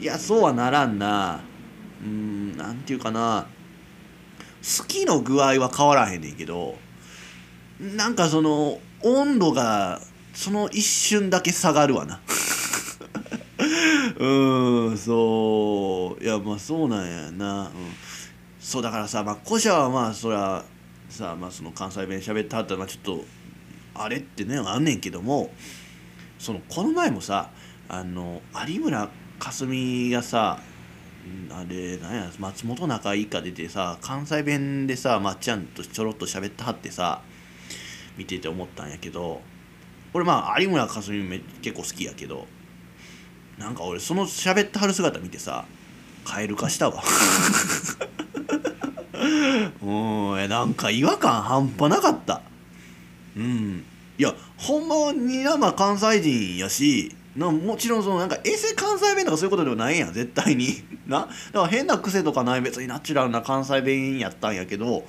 [0.00, 1.40] いやそうはならんな。
[2.02, 3.46] うんなんていうかな。
[4.78, 6.76] 好きの具合は変わらへんねんけど。
[7.80, 10.00] なんかその温度が
[10.34, 12.20] その一瞬だけ下がるわな。
[14.18, 16.24] うんそう。
[16.24, 17.70] いやまあそうなんやな、うん、
[18.60, 20.64] そうだからさまあ古社はまあそりゃ
[21.08, 23.24] さまあその関西弁喋ってはったらちょっと
[23.94, 25.50] あれってねあんねんけども
[26.38, 27.50] そのこの前もさ
[27.88, 29.08] あの有村
[29.38, 30.60] 架純がさ
[31.50, 37.22] あれなんや松本中井か出てさ関西弁でさまっちゃんとちょろっと喋ってはってさ
[38.16, 39.40] 見てて思ったんやけど
[40.12, 42.46] 俺まあ有村架純め結構好きやけど
[43.58, 45.64] なんか俺その喋ってはる姿見てさ
[46.24, 47.02] カエル化したわ。
[49.82, 49.86] う
[50.44, 52.42] んなんか違和感半端なかった。
[53.36, 53.84] うん。
[54.18, 60.82] いやほんまになまあ関西人やしなもちろんそのなんかエセ関西弁とかそういうことではないやん絶対に。
[61.06, 65.06] なだから変な癖とかない別にナチュラルな関西弁やったんやけど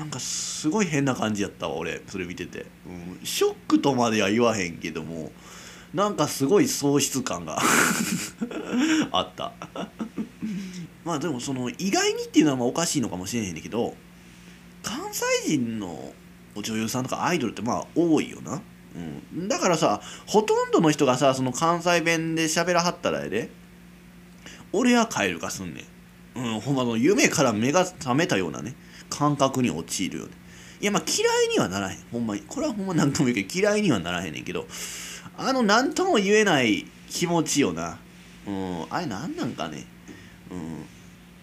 [0.00, 5.30] なんかすごい変な感じやったわ俺それ見てて、うん、ショックとまでは言わへんけども
[5.92, 7.58] なんかすごい喪失感が
[9.12, 9.52] あった。
[11.04, 13.94] まあでもその意外にっていうのはまあおかしいのかもしれへんねんけど
[14.82, 16.14] 関西人の
[16.56, 18.62] 女優さんとかアイドルってまあ多いよな、
[19.34, 23.50] うん、だからさほとんどの人がさその関西弁で喋らはったらやで
[24.72, 25.84] 俺はカエル化すんね
[26.36, 28.74] ん、うん、ほんまの夢から目が覚めたようなね。
[29.10, 30.32] 感覚に陥るよね。
[30.80, 31.98] いやまあ嫌いにはならへん。
[32.10, 32.42] ほんまに。
[32.42, 34.66] これはほんま何とも言うけど嫌いにはならへんねんけど
[35.36, 37.98] あの何とも言えない気持ちよな。
[38.46, 39.84] うんあれ何なんかね。
[40.50, 40.80] うん。
[40.80, 40.86] だ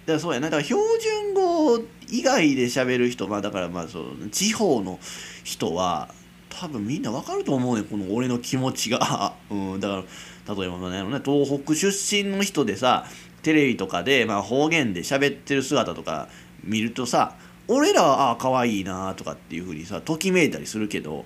[0.07, 0.47] からそうやな。
[0.47, 4.99] だから標準語以外で喋る人まあだからまあそう地方の
[5.43, 6.09] 人は
[6.49, 10.03] 多分みんなわかると思うねこの俺の気持ちが、 うん、だか
[10.47, 13.05] ら例えばね東北出身の人でさ
[13.43, 16.27] テレビとかで、まあ、方言で喋ってる姿とか
[16.63, 17.35] 見るとさ
[17.67, 21.25] 俺らはああ可愛いなとかっていうふうにさときめいたりするけど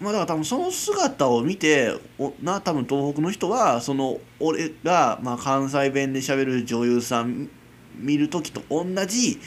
[0.00, 7.50] まあだから多分その姿を見ておな多分東北の人はその俺が、まあ、関西弁で喋る女優さん
[7.96, 9.38] 見る時と同じ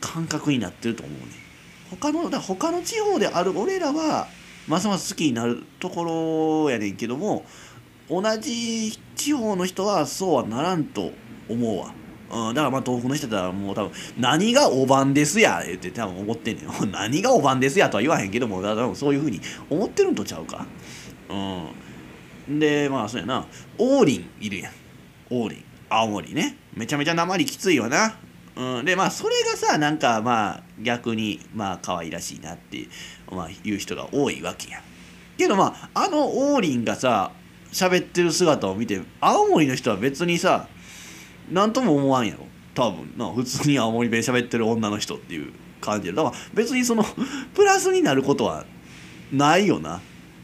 [0.00, 1.26] 感覚になってると思うね
[1.90, 4.28] 他のだ他の地方である俺らは
[4.68, 7.44] ますます好きになるところやねんけども
[8.08, 11.10] 同じ地方の人はそうはならんと
[11.48, 12.05] 思うわ。
[12.30, 16.66] うん、だからまあ東北の人だったらもう多分何がおばんですやって多分思ってんねん。
[16.90, 20.66] 何がおばんですやとは言わへんけどもだからそういうふうに思ってるんとちゃうか。
[22.48, 22.58] うん。
[22.58, 23.46] でまあそうやな。
[23.78, 24.72] 王林いるやん。
[25.30, 25.64] 王林。
[25.88, 26.56] 青森ね。
[26.74, 28.16] めちゃめちゃ鉛きついわな。
[28.56, 32.88] うん、でまあそれがさなんかまあ逆にまあ可愛らしいなって、
[33.30, 34.80] まあ、言う人が多いわけや
[35.36, 37.32] けどまああの王林がさ
[37.70, 40.68] 喋ってる姿を見て青森の人は別にさ
[41.50, 42.46] 何とも思わんやろ。
[42.74, 43.12] 多分。
[43.16, 47.04] な普通に青森弁喋ってる女の人っていう感じでだから別にその
[47.54, 48.64] プラスになることは
[49.32, 49.94] ないよな。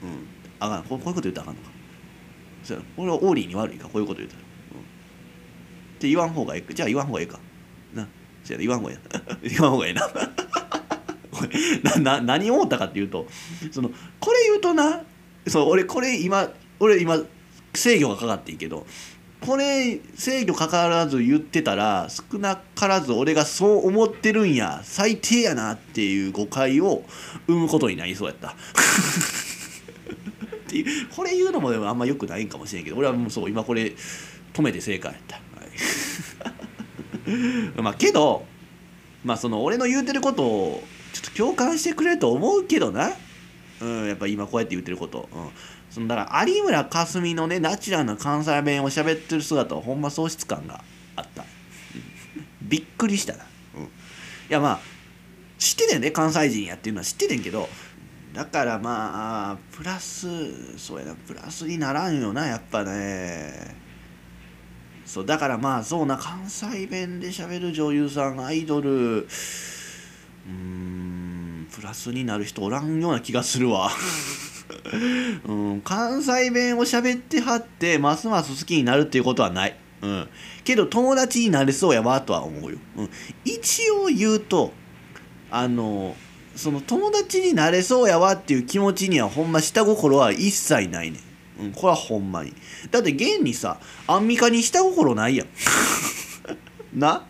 [0.03, 0.27] うん。
[0.61, 0.85] あかん。
[0.85, 1.71] こういうこと言ったらあかんのか。
[2.63, 2.89] そうやな。
[2.97, 3.85] 俺は王林に悪いか。
[3.85, 4.45] こういうこと言ったら、う
[4.77, 4.83] ん、っ
[5.99, 6.75] て言わん方がええか。
[6.75, 7.39] じゃあ言わん方がええか。
[7.95, 8.09] な。
[8.45, 8.99] そや言わん方がえ
[9.43, 10.09] え言わん方がええな。
[11.83, 13.27] な な何思ったかっていうと
[13.71, 15.03] そのこれ言うとな。
[15.47, 17.19] そう俺これ今俺今
[17.75, 18.87] 制御がかかっていいけど
[19.45, 27.03] これ制御かからず言ってたら少なからず俺がそう思ってるんや最低やなっていう誤解を
[27.49, 28.55] 生むことになりそうやった。
[28.55, 28.55] っ
[30.69, 33.93] ていうこれ言うのもでもあんまよくないんかもしれんけど俺はもうそう今これ
[34.53, 35.41] 止めて正解やった。
[37.83, 38.47] まあけど
[39.25, 43.11] まあその俺の言うてることをちょっと共感してくれると思うけどな。
[43.81, 45.29] うん、やっぱ今こうやって言ってること。
[45.33, 45.51] うん
[45.93, 50.83] そのだから有村架純のねナチュラルな関西弁を喋ってる姿はほんま喪失感が
[51.17, 51.45] あった、
[52.63, 53.45] びっくりしたな、
[53.77, 53.89] うん、い
[54.49, 54.81] やまあ
[55.59, 57.69] 知っててんね関西人やっていうのは知っててんけど
[58.33, 63.77] だからまあプラスそうやなプラスにならんよなやっぱね。
[65.05, 73.91] そうだからまあそうな関西弁で喋る女優さんアイドルうーんプラスになる人おらんような気がするわ。
[75.47, 80.29] うん、関西弁を喋ってはってますます好きになるっていうことはない、うん、
[80.65, 83.11] けど友達になれそうやわとは思うよ、うん、
[83.45, 84.73] 一応言うと
[85.51, 86.17] あの
[86.57, 91.19] その友達になれそうやわっていう気持ちにはほんま下心は一切ないね
[91.61, 92.53] ん、うん、これはほんまに。
[92.91, 95.47] だって現にさアンミカに下心ないやん。
[96.95, 97.25] な。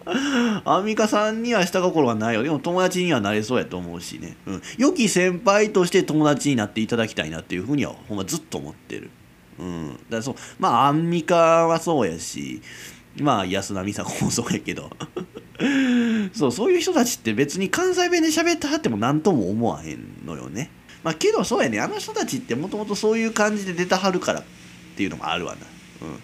[0.65, 2.43] アンミカさんには下心はないよ。
[2.43, 9.11] でも友達にはなれそうやと思うしね、うん、良き先輩として友達になっていただきたいなっていうふうにはほんまずっと思ってる、
[9.59, 10.35] うん、だからそう。
[10.59, 12.61] まあアンミカはそうやし
[13.21, 14.91] まあ安田美沙子もそうやけど。
[16.35, 20.71] そうそういう人たちって別に関西弁で喋ってはっても何とも思わへんのよね。
[21.05, 21.81] まあけどそうやね。
[21.81, 24.45] あの人たちってもともとそういう感じで出たはるからっ
[24.97, 25.61] ていうのもあるわな。
[26.07, 26.21] うん。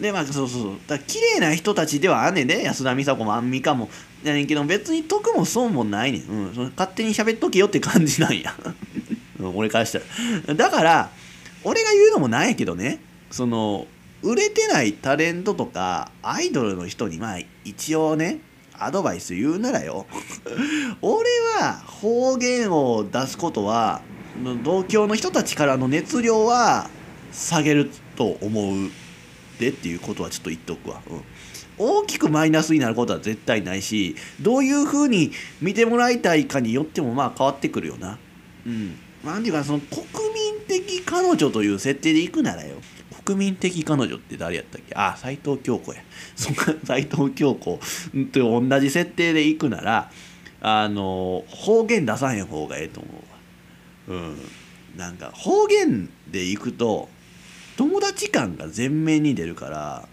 [0.00, 0.72] でまあそうそうそう。
[0.86, 3.88] だ綺麗な人たちではあんねんね安田美沙子もアンミカも。
[4.24, 8.54] やねんけど別に得も損もないねん、うん、その勝手に喋っとけよって感じなんや。
[9.54, 10.00] 俺からした
[10.46, 10.54] ら。
[10.54, 11.10] だから
[11.64, 13.00] 俺が言うのもなんやけどね。
[13.30, 13.86] その
[14.22, 18.38] 売れてないタレントとかアイドルの人にまあ一応ね
[18.78, 20.06] アドバイス言うならよ。
[21.02, 21.28] 俺
[21.60, 24.02] は方言を出すことは
[24.62, 26.88] 同郷の人たちからの熱量は
[27.32, 28.90] 下げると思う。
[29.58, 31.22] でっていうことはちょっと言っとくわ、うん、
[31.78, 38.18] 大きくマイナスになることは絶対ないしどういうふうに見てもらいたいかによってもまあ変わってくるよな。
[38.66, 38.98] うん。
[39.24, 40.02] なんていうかその国
[40.34, 42.76] 民的彼女という設定でいくならよ。
[43.24, 44.94] 国民的彼女って誰やったっけ？
[44.96, 46.02] あ斎藤京子や。
[46.34, 47.78] そんな 斎藤京子
[48.32, 50.10] と同じ設定でいくなら
[50.60, 53.08] あの方言出さへん方がええと思
[54.08, 54.18] うわ。
[54.18, 54.38] うん。
[54.96, 57.08] なんか方言でいくと
[57.76, 60.08] 友達感が前面に出るから、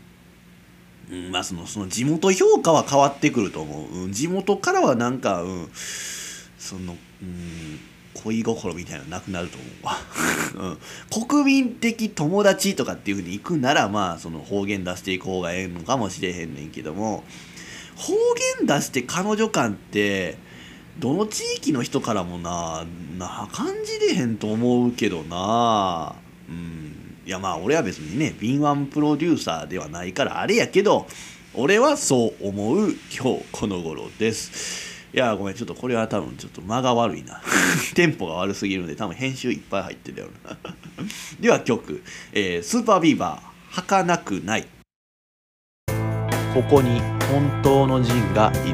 [1.12, 5.70] うん、まあそのその地元評価は変わってくると思う、うん、地元からはなんか、うん、
[6.58, 7.80] その、うん、
[8.24, 9.98] 恋心みたいなのなくなると思うわ、
[11.12, 17.24] うん、国民的友達とかっていうふうに行くならまあその方言出していく方がええのかもしれへんねんけども
[17.96, 18.14] 方
[18.58, 20.38] 言出して彼女感って
[21.00, 22.86] どの地域の人からもな
[23.18, 26.16] な感じれへんと思うけどな。
[26.50, 26.89] うん。
[27.30, 31.06] いやまあ俺は別にね敏腕プロデューサーではないからあれやけど
[31.54, 35.06] 俺はそう思う今日この頃です。
[35.14, 37.40] いやごめんちょっとこれは多分ちょっと間が悪いな。
[37.94, 40.58] テンポが悪すぎるんで多分編集いっぱい入ってるよな。
[41.40, 42.02] では曲、
[42.34, 44.66] えー、スーパービーバー儚なくない。
[46.56, 47.00] ここに
[47.32, 48.74] 本当のジンがい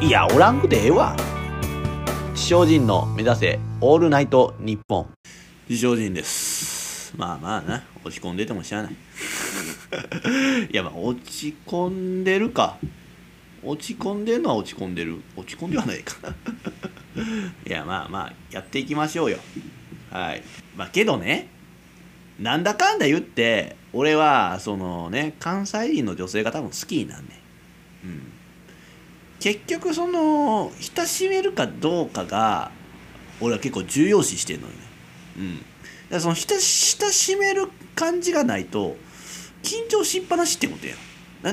[0.00, 0.04] る。
[0.04, 1.16] いやおらんくてええわ。
[2.34, 5.14] 地上人の目指せオールナイトニッポン。
[5.72, 7.14] ポン地上人です。
[7.16, 7.82] まあまあな。
[8.04, 8.92] 落ち込んでてもしゃあない。
[8.92, 12.76] い やまあ落ち込んでるか。
[13.62, 15.22] 落ち込んでるのは落ち込んでる。
[15.34, 16.16] 落ち込んではないか。
[17.66, 19.38] いやまあまあやっていきましょうよ。
[20.10, 20.42] はい。
[20.76, 21.48] まあけどね
[22.38, 27.40] なんだかんだ言って俺はそのね関西人の女性が多分好きなんね
[28.04, 28.22] うん。
[29.40, 32.70] 結局その親しめるかどうかが
[33.40, 34.81] 俺は結構重要視してんのよ。
[35.36, 35.58] うん。
[35.58, 35.66] だか
[36.10, 38.96] らその親しめる感じがないと
[39.62, 40.94] 緊張しっぱなしってことや。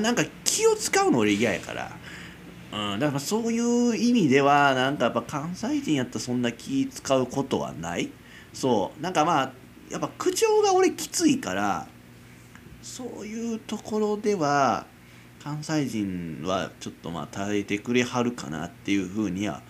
[0.00, 1.96] なんか気を使うの俺嫌やから。
[2.72, 8.10] うん、だからそういう意味ではなんかやっぱ関西人やったらそんな気使うことはない。
[8.52, 9.02] そう。
[9.02, 9.52] なんかまあ
[9.90, 11.88] やっぱ口調が俺きついから
[12.80, 14.86] そういうところでは
[15.42, 19.62] 関西人はちょっとまあ耐えてくれはるかなっていうふうには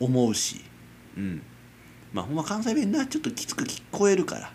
[0.00, 0.60] 思うし。
[1.16, 1.42] うん。
[2.12, 4.52] まあほんま関西弁なちょっときつく聞こえるから。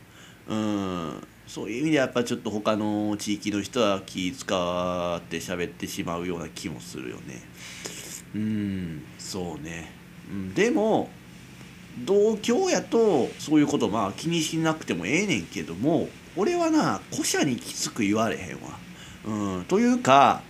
[0.47, 1.27] うん。
[1.47, 7.41] そういう意味でやっぱちょっと他の地域の人は気使って喋ってしまうような気もするよね。
[8.35, 9.03] うん。
[9.19, 9.91] そうね、
[10.29, 11.09] うん、でも
[12.03, 18.77] 同郷やとそういうことまあ気にしなくてもええねんけども俺はな古社にきつく言われへんわ。
[19.25, 19.65] うん。
[19.65, 20.41] というか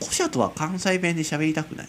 [0.00, 1.88] 古社とは関西弁で喋りたくない。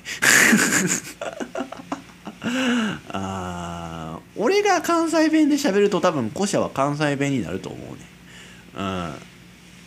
[3.09, 9.15] あ俺が関西弁で喋ると多分古社は関西弁になると思うね。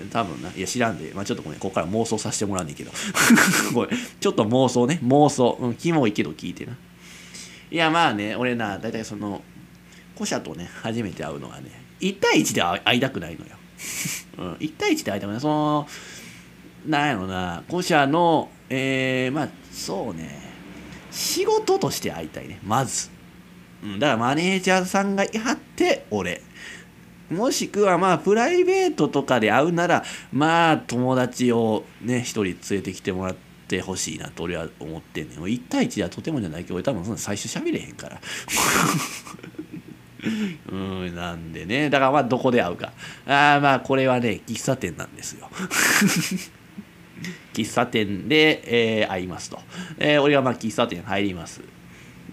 [0.01, 0.09] うん。
[0.11, 0.51] 多分な。
[0.51, 1.59] いや知らんで、まあ、ちょっとごめん。
[1.59, 2.91] ここから妄想させてもらうねんけど。
[3.73, 3.91] ごめん。
[4.21, 4.99] ちょっと妄想ね。
[5.03, 5.59] 妄想。
[5.61, 6.77] うんキモいけど聞いてな。
[7.71, 9.43] いやまあね俺な大体その
[10.15, 11.71] 古社とね初めて会うのはね
[12.01, 13.53] 1対1で会いたくないのよ、
[14.39, 15.41] うん、1対1で会いたくない。
[15.41, 15.89] その
[16.87, 20.40] なんやろな古社のえー、まあそうね。
[21.11, 22.59] 仕事として会いたいね。
[22.65, 23.11] まず、
[23.83, 26.43] うん、だからマネージャーさんがいはって俺。
[27.31, 33.37] もしくはまあプライベートとかで会うならまあ友達をね一人連れてきてもらっ
[33.69, 35.39] てほしいなと俺は思ってんねん。
[35.39, 38.21] 1対1ではとてもじゃないけど俺多分そんな最初喋れへんから。
[40.71, 41.89] うんなんでね。
[41.89, 42.93] だからまあどこで会うか。
[43.27, 45.49] ああまあこれはね喫茶店なんですよ。
[47.53, 49.59] 喫茶店で、えー、会いますと、
[49.99, 51.61] えー、俺はまあ喫茶店入ります。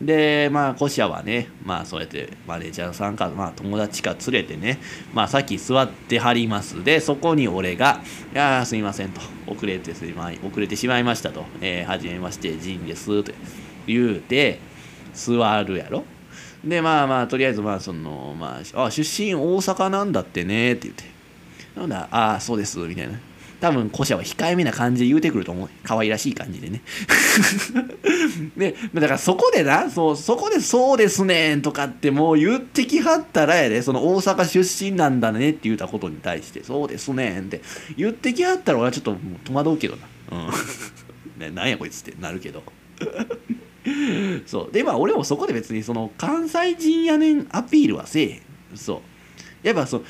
[0.01, 4.79] でまあコシアはねまあそうやってマネージャーさんか、まあ、友達か連れてね
[5.11, 6.83] まあさっき座ってはります。
[6.83, 13.31] でそこに俺が「いやすいません」と「遅れてすいま遅れてしまいました」と「えー、はじめましてジンです」と。
[13.87, 14.59] 言うて
[15.13, 16.03] 座るやろ。
[16.63, 21.03] でまあまあとりあえずまあそのまあ「あ出身大阪なんだってね」って言って
[21.79, 23.17] 「なんだああそうです」みたいな。
[23.59, 25.69] 多分古社は控えめな感じで言うてくると思う。
[25.83, 26.81] 可愛らしい感じでね。
[28.55, 37.61] でだからそこでなそうそこで「そうですね」とかってもう言ってきはったらやでその大阪出身なんだねって言ったことに対して「そうですね」って
[37.97, 40.07] 言ってきはったら俺はちょっと戸惑うけどな。
[40.31, 40.49] うん。
[41.37, 42.63] ね、なんやこいつってなるけど。
[44.45, 44.73] そう。
[44.73, 48.41] でまあ俺もそこで別にその関西人やねんアピールはせえへん。
[48.75, 49.01] そ
[49.63, 49.67] う。
[49.67, 50.05] やっぱそう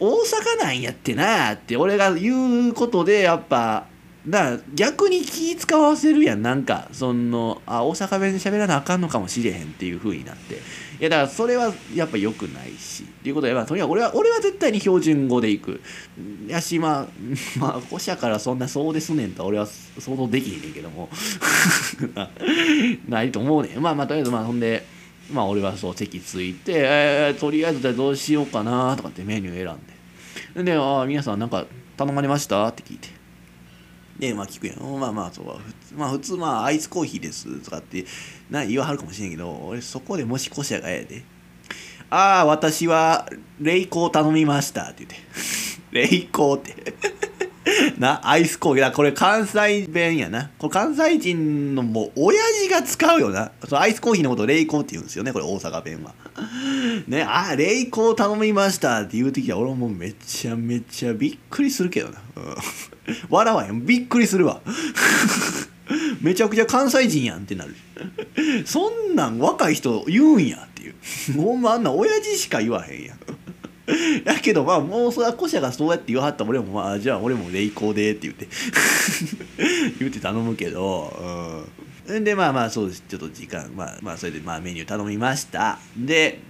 [0.00, 3.86] 大阪なんやってなって俺が言うことでやっぱ
[4.28, 6.88] だ逆に気使わせるやんなんか。
[6.92, 10.56] そのあ大阪弁で喋らなあかんのかもしれへんっていう風になって。
[10.56, 10.58] い
[11.00, 13.04] やだからそれはやっぱ良くないし。
[13.04, 15.80] っていうことで、まあ、とにかく俺は俺は絶対に標準語でいく。
[16.46, 17.06] やしまあ
[17.58, 21.08] まあ古社からそんなそうですねんと俺は想像できへんねんけども。
[23.08, 23.80] ないと思うねん。
[23.80, 24.84] まあまあとりあえずまあほんで
[25.30, 30.64] まあ俺はそう席ついて、えー、とりあえずじゃどうしようかなとかってメニュー選んで。
[30.64, 31.66] で「ああ皆さんなんか
[31.96, 33.08] 頼まれました?」って聞いて。
[34.18, 35.00] でまあ聞くやん。
[35.00, 38.04] まあまあそうまあ普通まあアイスコーヒーですとかって
[38.50, 41.24] な言わはるかもしれんけど俺そこでもしコシャがええで
[42.10, 43.28] 「ああ私は
[43.60, 45.16] レイコー頼みました」って言って
[45.92, 47.17] 「レイコー」って。
[47.98, 48.82] な、アイスコーヒー。
[48.82, 50.50] だこれ関西弁やな。
[50.58, 53.52] これ関西人のもう、親父が使うよな。
[53.66, 55.32] そのアイスコーヒーのことをレイコーって言うんですよね。
[55.32, 56.14] これ大阪弁は。
[57.06, 62.18] ね、あ、レイコー頼みましたって言うてきた、俺もめちゃめちゃびっくりするけどな。
[62.36, 62.54] うん、
[63.28, 63.84] 笑わへん。
[63.84, 64.60] びっくりするわ。
[66.20, 67.74] めちゃくちゃ関西人やんってなる。
[68.66, 70.94] そんなん若い人言うんやっていう。
[71.36, 73.18] ほんまあんな親父しか言わへんやん。
[74.24, 78.48] やけどまあもうそれは古社がそうやって言わはった俺もまあじゃあ俺もレイコーでって言って。
[79.98, 81.66] 言って頼むけど
[82.06, 82.24] うん。
[82.24, 83.04] でまあまあそうです。
[83.08, 85.78] ちょっと時間まあまあそれでまあメニュー頼みました。
[85.96, 86.40] で、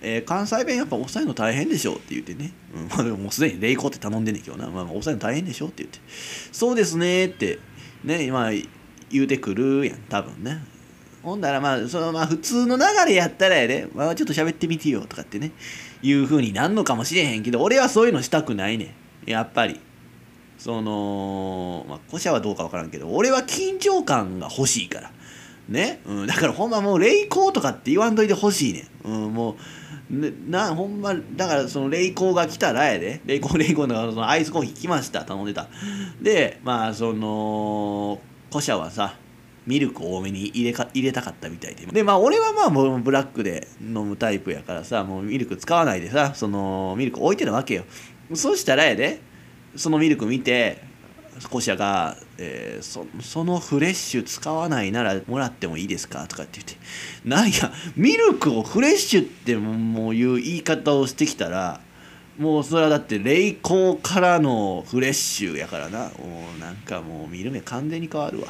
[0.00, 5.98] えー、関西弁やっぱ抑えるの大変でしょって言ってね、うん、まあでももうすでにレイコーって頼んでんねんけどな、まあ、まあ抑えるの大変でしょって言って。
[6.52, 7.58] そうですねって
[8.04, 8.50] ね今
[9.10, 10.62] 言うてくるやん多分ね。
[11.22, 15.52] ほんだらまあそのまあ普通の流れやったらやで、まあ、ちょっと喋ってみてよとかってね。
[16.02, 18.94] いう風になんのかもしれへんけど俺はそういうのしたくないね
[19.26, 19.30] ん。
[19.30, 19.80] やっぱり。
[20.58, 25.10] そのまあ古社はどうか分からんけど俺は緊張感が欲しいから。
[25.68, 29.56] ね、うん、だからほんまもう霊光とかって言わんといてほしいねん、うん、も
[30.10, 33.20] うなほんまだからその霊光が来たらやで。
[33.24, 35.24] 霊光霊光だからそのアイスコーヒー来ました。
[35.24, 35.68] 頼んでた。
[36.20, 38.20] でまあその
[38.50, 39.14] 古社はさ
[39.70, 47.84] ミルク多めに入れか入れたかったみたいででまあ俺はまあもうブラックで飲むタイプやからさもうミルク使わないでさそのミルク置いてるわけよ
[48.34, 49.20] そしたらやで
[49.76, 50.82] そのミルク見て
[51.48, 56.76] コシャが、えー、そそのフレッシュ使わないならもらってもいいですか?」とかって言って
[57.24, 61.80] 「なんやミルクをフレッシュってもういう言い方をしてきたら
[62.38, 68.48] もうそれはだって冷凍からのフレッシュやからなもうなんかもう見る目完全に変わるわ。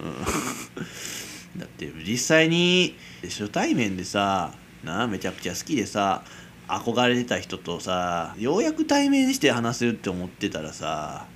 [0.00, 4.52] うん、 だって実際に初対面でさ
[4.84, 6.24] なめちゃくちゃ好きでさ
[6.68, 11.26] 憧れてた人とさようやく対面して話せるって思ってたらさ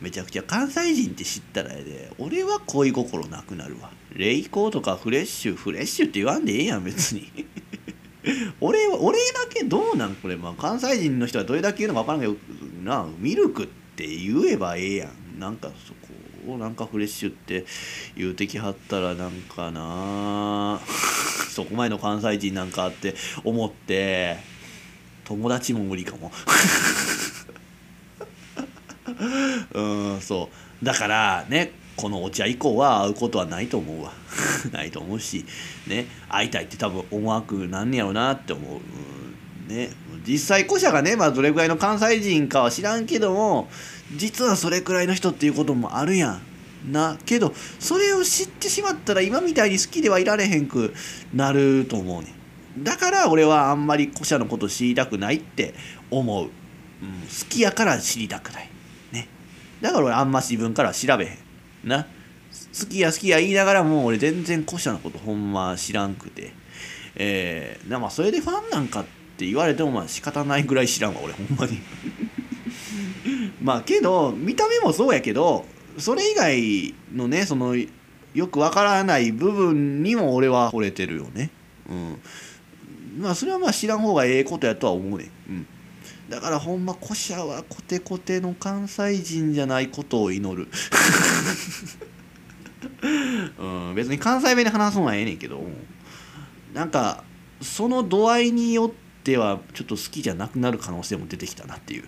[0.00, 3.90] めちゃくちゃ関西人って知ったらやで俺は恋心なくなるわ。
[4.12, 7.30] レイコーとかフレッシュフレッシュって言わんでええやん別に。
[8.60, 10.14] 俺俺だけどうなん？
[10.16, 15.40] これ、まあ、関西人の人はどれだけ言うのか分からんけどなミルクって言えばええやん。
[15.40, 15.94] なんかそ
[16.48, 17.64] をなんかフレッシュって
[18.16, 20.80] 言うてきはったらなんかな。
[21.50, 23.14] そこまでの関西人なんかって
[23.44, 24.36] 思って。
[25.24, 26.30] 友達も無理かも。
[29.72, 29.82] う
[30.16, 30.50] んそ
[30.82, 30.84] う。
[30.84, 34.12] だからねこのお茶以降は会うことはないと思うわ。
[34.72, 35.44] ないと思うし
[35.86, 38.80] ね会いたいって多分思わくなんねやろなって思う、
[39.70, 39.90] う、ね
[40.26, 43.68] 実際古社がねまあどれぐらいの関西人かは知らんけども
[44.12, 46.40] 実はそれくらいの人っていうこともあるや
[46.86, 47.16] んな。
[47.24, 50.94] けどそれを知ってしまったら今みたいに好きではいられへんく
[51.32, 52.34] なると思うね
[52.78, 55.74] だから俺はあんまり古社のこと知りたくないって
[56.10, 56.50] 思う、うん、好
[57.48, 58.68] きやから知りたくない
[59.12, 59.28] ね。
[59.80, 61.38] だから俺あんま自分から調べへん
[61.88, 62.06] な。
[62.78, 66.52] 好きや好きや言いながらも俺全然古社のことほんま知らんくて。
[67.16, 69.04] えー、まあそれでファンなんかっ
[69.36, 71.80] て言われてもまあ仕方ないぐらい知らんわ俺ほんまに。
[73.62, 75.64] まあけど見た目もそうやけど
[75.98, 77.76] それ以外のねその
[78.34, 81.50] よくわからない部分にも俺は惚れてるよね。
[81.88, 82.20] うん。
[83.18, 85.30] まあそれはまあ知らん方がええことやとは思うね。
[85.48, 85.66] うん。
[86.28, 90.68] だからほんま古社はコテコテの関西人じゃないことを祈る。
[93.58, 93.94] うん。
[93.94, 95.62] 別に関西弁で話すのはええねんけど。
[96.74, 97.22] なんか
[97.62, 98.90] その度合いによっ
[99.22, 102.04] てはちょっと好きじゃなくなる可能性も出てきたなっていう。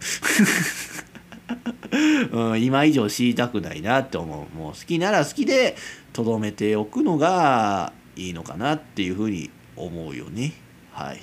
[2.32, 4.56] うん、今以上知りたくないなって思う。
[4.56, 5.76] もう好きなら好きで
[6.12, 10.52] とどめておくのがいいのかなっていうふうに思うよね。
[10.92, 11.20] はい。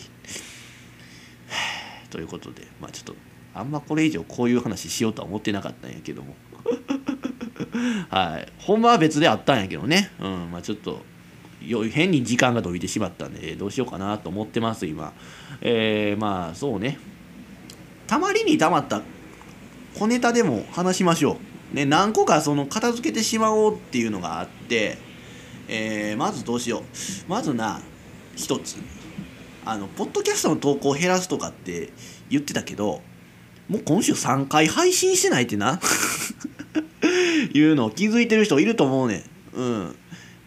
[2.10, 3.16] ということでまあちょっと
[3.54, 6.36] あんまこれ以上こういう話しようとは思ってなかったんやけども。
[8.10, 8.52] はい。
[8.60, 10.12] ほんまは別であったんやけどね。
[10.20, 11.04] うんまあちょっと
[11.92, 15.14] 変に時間が伸びてしまったんでどうしようかなと思ってます今。
[15.62, 16.98] えー、まあそうね。
[18.08, 19.02] たまりにたまった
[19.96, 21.38] 小ネタでも話しましょ
[21.72, 21.76] う。
[21.76, 24.98] ね、何個かその片付けてしまおうっていうのがあって、
[25.68, 26.84] えー、まずどうしよう。
[27.28, 27.82] まずな、
[28.36, 28.78] 一つ。
[29.66, 31.90] あの、ポッドキャストの投稿を減らすとかって
[32.30, 33.02] 言ってたけど、
[33.70, 35.80] もう今週3回配信してないってな
[37.54, 39.24] いうのを気づいてる人いると思うね
[39.56, 39.58] ん。
[39.58, 39.96] うん。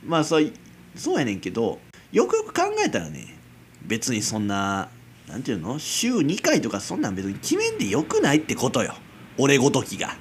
[0.05, 0.53] まあそう、
[0.94, 1.80] そうやねんけど、
[2.12, 3.38] よくよく考えたらね、
[3.84, 4.90] 別にそんな、
[5.28, 5.78] なんていうの？
[5.78, 8.94] 週2回とかそんなん別に決めんでよくないってことよ。
[9.39, 10.16] 俺ごときが。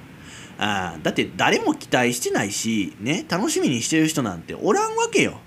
[0.58, 5.38] あだって誰も期待してないし、ね、楽しみにしてる人なんておらんわけよ。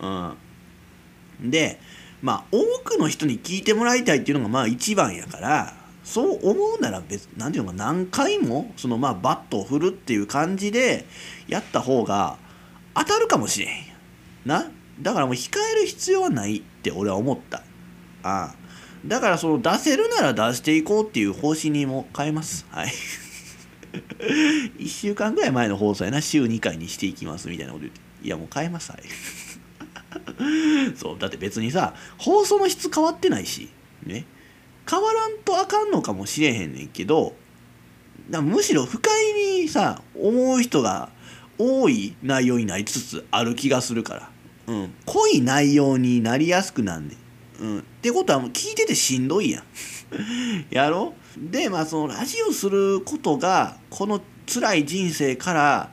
[0.00, 1.50] うん。
[1.50, 1.80] で、
[2.22, 11.06] まあ多くの人に聞いてもらいたいっていうのがまあ一番やから、そう思うなら別、なんていうのか何回もそのまあバットを振るっていう感じで
[11.46, 12.38] やった方が
[12.94, 13.94] 当たるかもしれんや。
[14.44, 14.70] な？
[15.00, 17.58] だからもう控える必要はないって俺は思った。
[17.58, 17.62] あ
[18.24, 18.54] あ
[19.06, 22.66] だからその出せるなら出していこうっていう方針にも変えます。
[22.70, 22.92] はい。
[24.78, 28.00] 1週間ぐらい前の放送やな、週2回にしていきますみたいなこと言って。
[28.20, 28.90] いやもう変えます。
[28.90, 29.02] はい。
[30.96, 33.68] そう、だって別にさ、放送の質変わってないし、
[34.04, 34.26] ね。
[34.90, 37.36] 変わらんとあかんのかもしれへんねんけど、
[38.30, 39.12] むしろ不快
[39.60, 41.10] にさ、思う人が
[41.58, 44.30] 多い内容になりつつある気がするから。
[44.66, 47.16] うん、濃い内容になりやすくなんねん。
[47.60, 49.64] うん、ってことはもう聞いててしんどいやん。
[50.70, 51.14] やろ？
[51.36, 55.92] でまあそのラジオすることがこの辛い人生から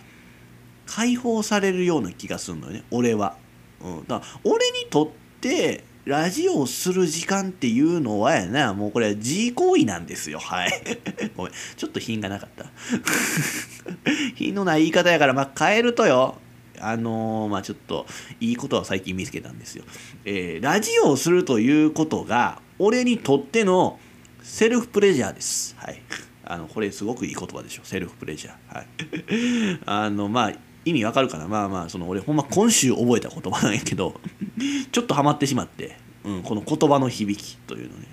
[0.85, 3.37] 解放されるような気がするのよね俺は。
[3.81, 5.09] うん、だから俺にとっ
[5.41, 10.39] てラジオをする時間っていうのはやなもうこれは自行為なんですよ。
[10.39, 10.71] はい。
[11.35, 11.53] ごめん。
[11.75, 12.67] ちょっと品がなかった。
[14.35, 16.39] 品のない言い方やからまあ変えるとよ。
[16.79, 18.05] あのー、まあちょっと
[18.39, 19.83] いいことは最近見つけたんですよ。
[20.25, 23.99] えー、ラジオをするということが俺にとっての
[24.41, 25.75] セルフプレジャーです。
[25.77, 26.01] はい。
[26.47, 28.75] あのこれすごくいい言葉でしょセルフプレジャー。
[28.75, 29.79] はい。
[29.85, 30.53] あのまあ
[30.85, 31.47] 意味わかるかな？
[31.47, 34.19] まあまあその俺ほんま今週覚えた言葉なんやけど
[34.91, 38.07] ちょっとハマってしまって、うん、この言葉の響きというのね。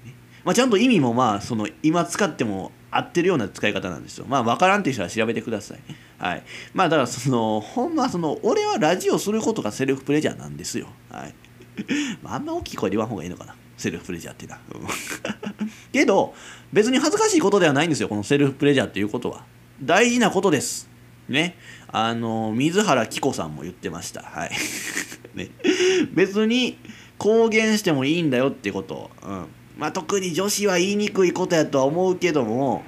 [0.45, 4.26] まあ、ちゃんと意味もまあその今使っても合ってるような使い方なんですよ。
[4.28, 5.78] まあ分からんっていう人は調べてください。
[6.18, 6.43] はい。
[6.74, 10.88] まあだからその、ほんまその、俺はラジオすることがセルフプレジャーなんですよ。
[11.11, 11.34] はい。
[12.22, 13.55] まあ、んま大きい声で言わん方がいいのかな。
[13.76, 14.61] セルフプレジャーってな。
[14.74, 14.86] うん、
[15.93, 16.34] けど、
[16.72, 18.09] 別に恥ずかしいことではないんですよ。
[18.09, 19.45] このセルフプレジャーっていうことは。
[19.82, 20.88] 大事なことです。
[21.28, 21.57] ね。
[21.88, 24.22] あの、水原希子さんも言ってました。
[24.22, 24.51] はい。
[25.34, 25.51] ね。
[26.12, 26.78] 別に
[27.18, 29.11] 公言してもいいんだよってこと。
[29.26, 29.47] うん。
[29.79, 32.83] まあ特に女子は言いにくいことやとは思うけども、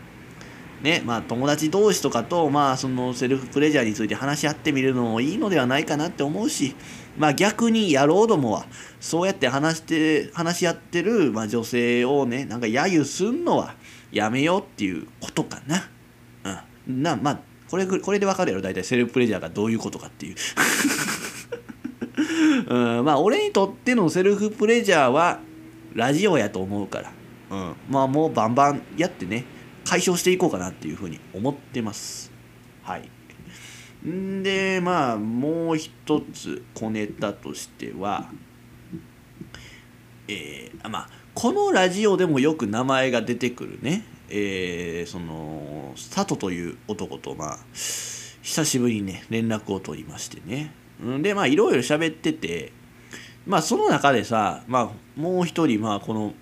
[0.84, 6.76] ねまあ、友達同士とかと、まあ、そのセルフプレジャーについて話し合ってみるのもいいのではないかなって思うし、
[7.16, 8.66] まあ、逆に野郎どもは
[9.00, 13.76] そうやって話して話し合ってる、まあ、女性をねなんか揶揄すんのは
[14.12, 15.88] やめようっていうことかな。
[16.86, 20.36] うん、なまあこれこれでわかるやろ大体セルフプレジャーがどういうことかっていう。
[22.68, 25.40] うん、まあ俺にとってのセルフプレジャーは
[25.94, 27.12] ラジオやと思うから、
[27.50, 29.44] うん、まあもうバンバンやってね
[29.84, 32.32] 解消していこうかなっていうふうに思ってます。
[32.82, 33.08] はい。
[34.06, 38.30] んで、まあ、もう一つ小ネタとしては、
[40.28, 50.72] えー、まあ、このラジオでもよく名前が出てくるね、えー、その、佐藤という男と、まあ、久しぶりにね、連絡を取りましてね。
[51.02, 52.72] んで、まあ、いろいろ喋ってて、
[53.46, 56.32] まあ、その中でさ、まあ、もう一人、まあ、この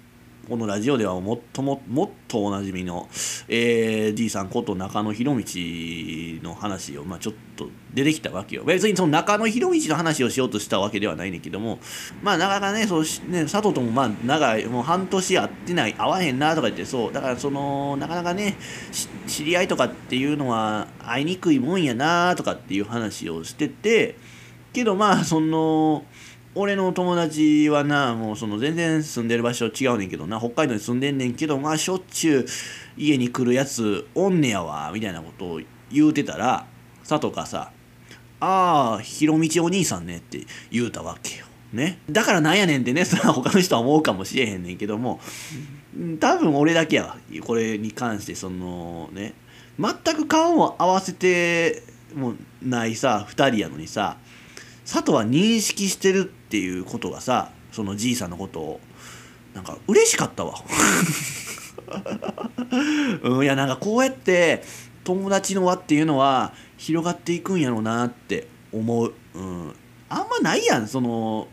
[0.48, 3.08] このラジオではもっとももっとおなじみの、
[3.48, 5.44] えー、D さんこと中野博道
[6.42, 8.64] の話を、まあ、ちょっと出てきたわけよ。
[8.64, 11.78] 別にその中野博道の話をしようとしたわけではないねんけども
[12.22, 18.56] まあなかなかねそうね佐藤ともまあ長いもう半年会ってない会わへんなとか言ってそうだからそのなかなかね
[19.28, 24.16] 知り合いとかっていうのは会いにくいもんやなとかっていう話をしてて
[24.72, 26.04] けどまあその
[26.54, 32.46] 俺の友達はなもうその全然住んでる場所違うねんけどな北海道に住んでんねんけどまあしょっちゅう
[32.96, 36.66] 家に来るやつおんねやわみたいなことを言うてたら
[37.08, 37.72] 佐藤がさ
[38.40, 41.46] 「ああひろみちお兄さんね」って言うたわけよ。
[41.72, 45.20] ね、だからなんやねんってねそ他の人は思うかもしれへんねんけども
[46.20, 49.32] 多分俺だけやわこれに関してそのね
[49.78, 51.82] 全く顔も合わせて
[52.14, 54.18] もないさ2人やのにさ
[54.84, 58.80] 佐藤は認識してるっていうことがさそのじいさんのことを
[59.54, 60.54] なんか嬉しかったわ。
[63.22, 64.62] うんいやなんかこうやって
[65.04, 69.74] 友達の輪っていうのは広がっていくんやろうなって思う、うん、
[70.08, 71.48] あんまないやんその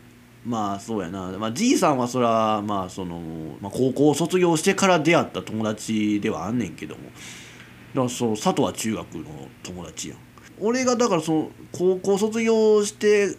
[0.45, 3.19] まあそうやな、まあ、じいさんはそらまあその、
[3.59, 7.03] まあ、高校卒業してから出会った友達ではあんねんけども。
[7.03, 9.25] だからそう佐藤は中学の
[9.63, 10.17] 友達やん。
[10.61, 13.35] 俺がだからその高校卒業して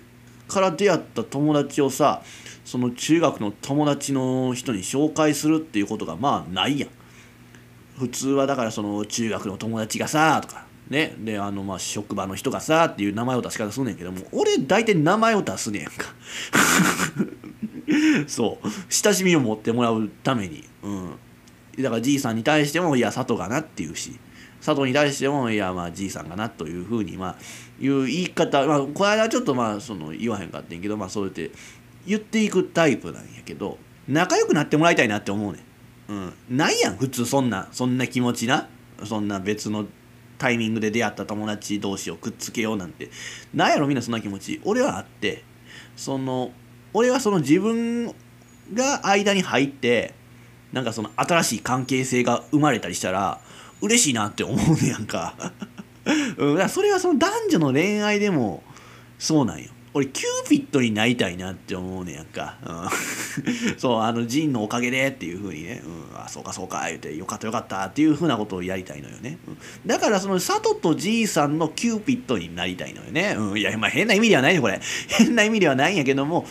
[0.48, 2.22] から出会った友達をさ
[2.64, 6.90] その中学の友達の人に紹介するっていうことがまあないやん。
[7.98, 11.14] 普通はだからその中学の友達がさとかね。
[11.18, 15.90] であのまあ職場の人がさっていう名前を出し方すんねんけども俺大体名前を出すねんか。
[18.28, 18.68] そう。
[18.88, 20.64] 親しみを持ってもらうために。
[20.82, 21.10] うん。
[21.82, 24.18] だからじいさんに対してもいや佐藤かなっていうし。
[24.60, 27.36] 佐藤に対してもいやまあじいさんかなというふうにまあ
[27.80, 31.50] いう言い方まあこの間ちょっとまあその言わへんかってんけどまあそうやって
[32.06, 35.60] 言っていくタイプなんやけど仲良くなってもらいたいなって思うね
[36.08, 38.68] ん、うん、ないやん普通そんなそんな気持ちな
[39.04, 39.86] そんな別の
[40.40, 43.10] タイミングで出会った友達同士をくっつけようなんて。
[43.52, 44.60] なんやろみんなそんな気持ち。
[44.64, 45.44] 俺はあって
[45.96, 46.52] その
[46.94, 48.06] 俺はその自分
[48.72, 50.14] が間に入って
[50.72, 53.40] なんかその新しい関係性が生まれたりしたら
[53.80, 55.34] 嬉しいなって思うねやんか。
[56.38, 58.62] うん、だからそれはその男女の恋愛でも
[59.18, 59.70] そうなんよ。
[59.92, 74.80] 俺キューピッドになりたいなって思うねやんか、うん、 そうあのジンのおかげでっていうふうにね、うん、あそうかそうか言うてよかったよかったっていうふうなことをやりたいのよね、うん、だからその佐藤とじいさんのキューピッドになりたいのよね、うん、いやまあ変な意味ではないねこれ。
[75.08, 76.46] 変な意味ではないんやけども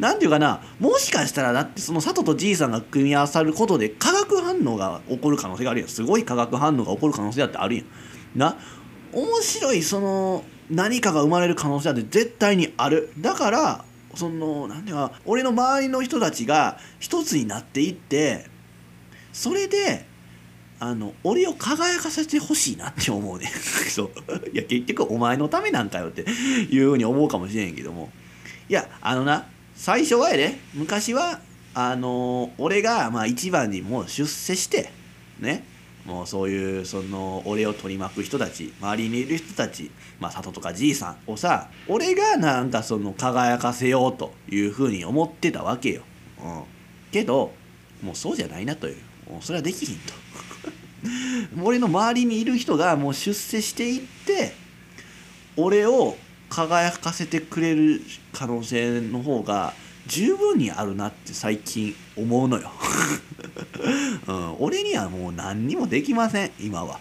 [0.00, 5.88] なんていうかなもしかしたらだってその佐藤とじいさんが組み合わさることで化学反応が起こる可能性があるやん。
[5.88, 7.84] すごい化学反応が起こる可能性だってあるやん。
[8.34, 8.56] な
[9.12, 13.12] 面白いその何かが生まれる可能性だって絶対にある。
[13.18, 13.84] だから
[14.14, 18.46] その何ていうか俺の周りの人たちが一つになっていって
[19.32, 20.06] それで
[20.78, 23.46] あの俺を輝かせてほしいなって思うね。
[23.90, 24.10] そう。
[24.50, 28.10] いや結局お前のためなんかよっていうふうに思うかもしれんけども。
[28.70, 29.46] いやあのな
[29.80, 31.40] 最初はやで昔は
[31.72, 34.90] あの俺がまあ一番にもう出世して
[35.40, 35.64] ね。
[36.04, 46.02] もうそういうその俺を取り巻く人たち周りにいる人たちまあ里とかじいさんをさ俺がなんかその輝かせようというふうに思ってたわけよ、
[46.42, 46.62] うん、
[47.10, 47.52] けど
[48.02, 48.96] もうそうじゃないなという。
[49.30, 50.12] もうそれはできひんと。
[51.64, 54.52] 俺の周りにいる人がもう出世していって
[55.56, 56.18] 俺を
[56.50, 59.72] 輝かせてくれる可能性の方が
[60.06, 62.72] 十分にあるなって最近思うのよ、
[64.26, 66.98] うん、俺にはもう何にもできません今は。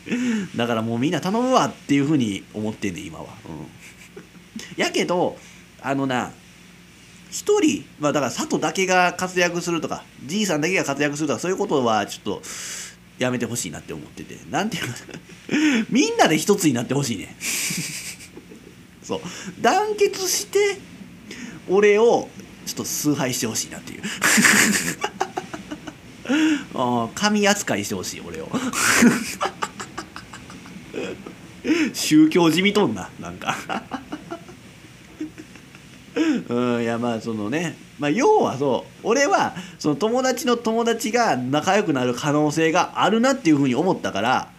[0.56, 3.66] だからもうみんな頼むわっていうふうに思ってんね今は、うん、
[4.82, 5.36] やけど
[5.82, 6.32] あのな
[7.30, 12.42] 一人、まあ、だから佐藤だけが活躍するとかじいさんだけが活躍するとかそういうことはちょっと
[13.18, 14.38] やめてほしいなって思ってて。
[14.50, 14.94] なんていうか
[15.90, 17.36] みんなで一つになってほしいね
[19.06, 19.20] そう。
[19.60, 20.78] 団結して
[21.68, 22.28] 俺を
[22.66, 24.02] ちょっと崇拝してほしいなっていう。
[26.74, 28.50] あ神扱いしてほしい俺を。
[31.94, 33.56] 宗教じみとんななんか。
[36.48, 37.78] うんいやまあそのね。
[38.00, 44.50] まあ要はそう俺はその友達の友達が仲良くなる可能性があるなっていうふうに思ったから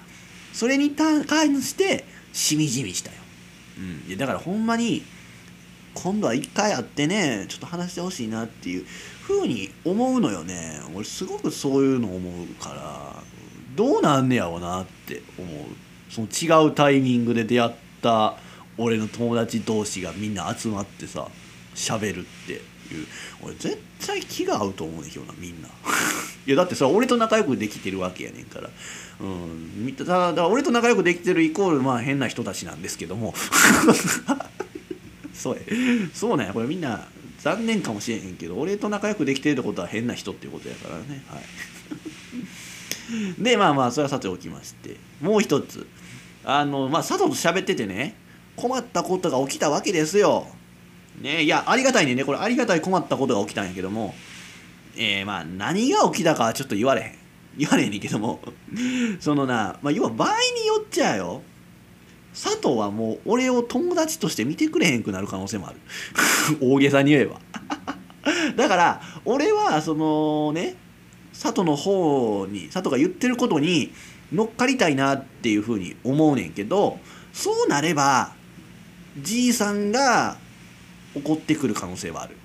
[0.54, 1.24] それに関
[1.62, 3.18] してしみじみしたよ、
[3.78, 5.04] うん、いやだからほんまに
[5.94, 8.86] 今度は一回会ってねちょっと話してほしいなっていう
[9.24, 10.80] ふうに思うのよね。
[10.94, 13.24] 俺すごくそういうの思うから
[13.76, 15.66] どうなんねやろうなって思う。
[16.10, 17.72] その違うタイミングで出会っ
[18.02, 18.38] た
[18.78, 21.28] 俺の友達同士がみんな集まってさ
[21.76, 22.77] 喋るって。
[22.94, 23.08] いう。
[23.42, 25.68] 俺絶対気が合うと思うねんけどなみんな。
[26.46, 28.70] いやだってそれ俺と仲良くできてるわけやねんから。
[29.20, 33.34] うんただだから俺と仲良くできてるイコールまあ変な人たちなんですけども。
[35.34, 35.58] そう
[36.14, 36.54] そうなんや。
[36.54, 37.08] これみんな
[37.40, 41.24] 残念かもしれへんけど俺と仲良くできてるってことは変な人っていうことやからね。
[41.28, 41.44] はい。
[43.42, 44.98] でまあまあそれはさておきまして。
[45.22, 45.88] もう一つ。
[46.44, 48.16] あのまあ佐藤と喋っててね
[48.56, 50.48] 困ったことが起きたわけですよ。
[51.22, 51.44] ね。
[51.44, 52.24] いやありがたいね。
[52.24, 54.14] これありがたい困ったことが起きたんやけども
[54.96, 57.16] えー、まあ何が起きたかはちょっと言われへん。
[57.58, 58.40] 言われへんねんけども
[59.20, 61.42] そのな、まあ、要は場合によっちゃよ
[62.34, 65.80] 佐藤はもう俺を友達として見てくれへんくなる可能性もある。
[66.62, 67.40] 大げさに言えば。
[68.56, 70.76] だから俺はそのね
[71.34, 73.92] 佐藤の方に佐藤が言ってることに
[74.32, 77.00] 乗っかりたいなっていうふうに思うねんけど
[77.34, 78.34] そうなれば
[79.20, 80.38] じいさんが
[81.18, 82.36] 怒ってくる可能性はある。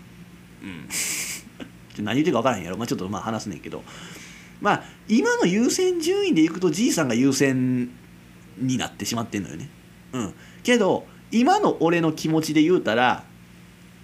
[0.62, 0.88] うん。
[2.04, 3.84] 何言ってるか分からへんやろ、まあ、ちょっとまあ話すねんけど。
[4.60, 7.90] まあ今の優先順位でいくとじいさんが優先
[8.56, 9.68] になってしまってんのよね。
[10.12, 10.34] うん。
[10.62, 13.24] けど今の俺の気持ちで言うたら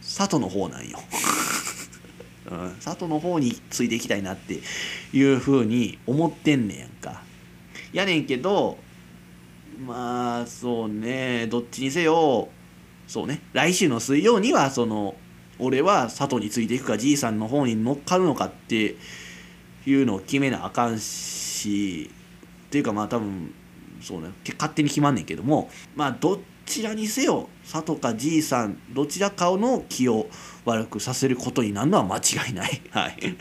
[0.01, 0.99] 佐藤の方なんよ。
[2.51, 4.61] うん、佐藤の方についていきたいなって
[5.13, 7.23] いうふうに思ってんねんやんか。
[7.93, 8.79] やねんけど
[9.87, 11.47] まあそうね。
[11.47, 12.49] どっちにせよ
[13.09, 13.41] そうね。
[13.55, 15.17] 来週の水曜にはその
[15.59, 18.97] 俺は佐藤についていくかじいさんの方に乗っかるのかって
[19.87, 22.11] いうのを決めなあかんし
[22.67, 23.53] っていうかまあ多分
[24.01, 24.29] そうね。
[24.59, 30.29] 勝手に決まんねんけどもまあどちらにせよ佐藤かじいさんどちらかの気を
[30.67, 32.83] 悪くさせることになるのは間違いない。
[32.93, 33.37] はい。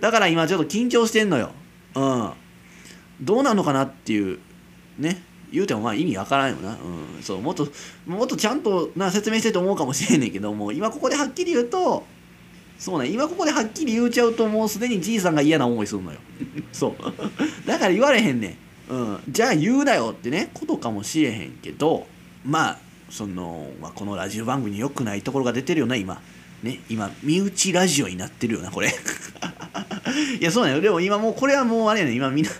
[0.00, 1.52] だから今ちょっと緊張してんのよ。
[1.94, 2.30] うん。
[3.20, 4.40] どうなのかなっていう
[4.98, 5.22] ね。
[5.54, 7.68] 言うてもまあ意味わからんよな、うん、そうもっと
[8.06, 12.04] もっとちゃんとな説明してと思うかもしれんねんけども今ここではっきり言うと
[12.78, 16.18] そうね今ここではっきり言うちゃうともうすでにじいさんが嫌な思いするのよ。
[16.72, 17.66] そう。
[17.66, 18.58] だから言われへんね
[18.90, 22.06] ん、うん、じゃあ言うなよってねことかもしれへんけど
[22.44, 22.78] まあ
[23.08, 26.20] その、まあ、このラジオ番組に良くないところが出てるよな今。
[26.64, 28.88] ね今身内ラジオになってるよなこれ。
[30.40, 30.80] いやそうなんよ。
[30.80, 32.50] でも今もうこれはもうあれやね今みんな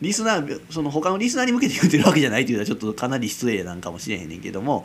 [0.00, 4.84] リスナーその他のリスナーに向けて言ってるわけじゃないっていうのはちょっとかなり失礼なんかもしれへんねんけども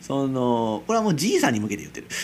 [0.00, 2.06] そのこれはもうじいさんに向けて言ってる。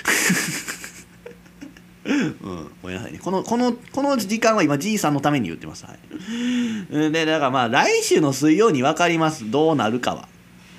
[2.08, 3.18] うん、ごめんなさいね。
[3.18, 5.84] このこのこの時間は今じいさんのために言ってます。
[5.84, 7.10] はい。
[7.12, 9.50] でだからまあ来週の水曜に分かります。
[9.50, 10.26] どうなるかは。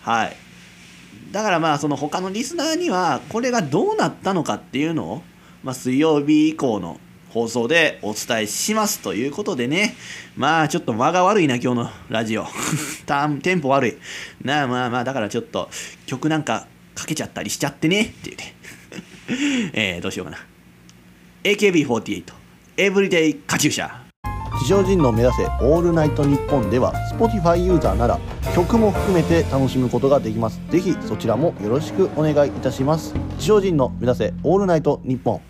[0.02, 0.36] はい。
[1.32, 5.22] だからまあその他のリスナーにはこれがどうなったのかっていうのを、
[5.64, 7.00] まあ、水曜日以降の
[7.30, 9.96] 放送でお伝えしますということでね。
[10.36, 12.46] まあちょっと間が悪いな今日のラジオ。
[13.44, 13.98] テンポ悪い。
[14.42, 15.70] なあまあまあだからちょっと
[16.08, 16.66] 曲なんか
[16.96, 18.56] かけちゃったりしちゃってねっていうね。
[19.74, 20.40] えー、どうしようかな。
[21.44, 22.24] AKB48
[22.78, 24.09] エブリデイカチューシャ。
[24.60, 28.20] 地上人の目指せオールナイトニッポンでは Spotify ユーザーなら
[28.54, 30.60] 曲も含めて楽しむことができます。
[30.70, 33.16] ぜひそちらもよろしくお願いいたします。
[33.40, 35.42] 地上人の目指せオールナイトニッポン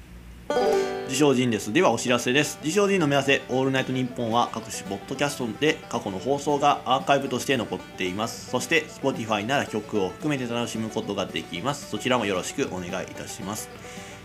[1.07, 8.51] 自称人ですではお知らせです自称人の目指せオールナイトニッポンは各種ポッドキャストで過去の放送がアーカイブとして残っています。
[8.51, 11.89] そして Spotify なら曲を含めて楽しむことができます。
[11.89, 13.69] そちらもよろしくお願いいたします。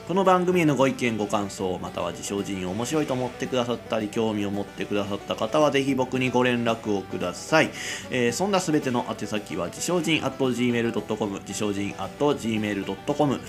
[0.07, 7.71] この番組へのご意見ご感想または自称人を面白いと思ってくださったり興味を持ってくださった方はぜひ僕にご連絡をください、
[8.11, 13.41] えー、そんなすべての宛先は自称人 at gmail.com 自称人 at gmail.com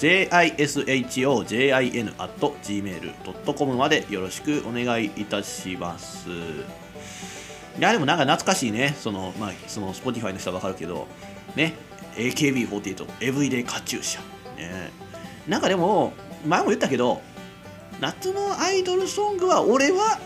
[0.00, 0.28] jishojin
[2.18, 6.28] at gmail.com までよろしくお願いいたします。
[6.28, 6.32] い
[7.78, 8.96] やでもなんか懐かしいね。
[8.98, 11.06] そのまあその Spotify の人はわかるけど
[11.54, 11.74] ね
[12.16, 14.22] AKB48 エブリデイカチューシャ。
[14.56, 14.99] ね。
[15.50, 16.12] なんかでも
[16.46, 17.20] 前も言ったけど
[18.00, 20.20] 夏のアイドルソングは俺は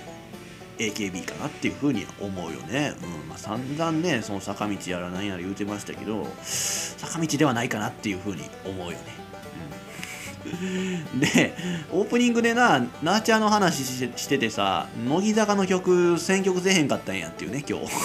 [0.77, 8.99] AKB かなっていうふうに思うよね、うんまあ、散々ねその坂道やら何やら言うてましたけど坂道ではないかなっていうふうに思うよね、
[11.15, 11.55] うん、 で
[11.91, 17.87] オープニングでなナーチャーの話しててさ乃木坂の曲選曲せへんかったんやっていうね今日。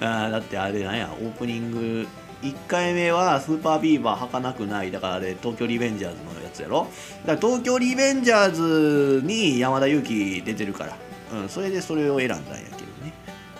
[0.00, 2.08] あだってあれなんやオープニング
[2.42, 4.90] 1回目はスーパービーバー履かなくない。
[4.90, 6.86] だからあれ東京リベンジャーズのやつやろ？
[7.24, 10.96] だから東京リベンジャーズに山田裕貴出てるから、
[11.32, 12.58] うん、それでそれを選んだんやけど
[13.04, 13.12] ね。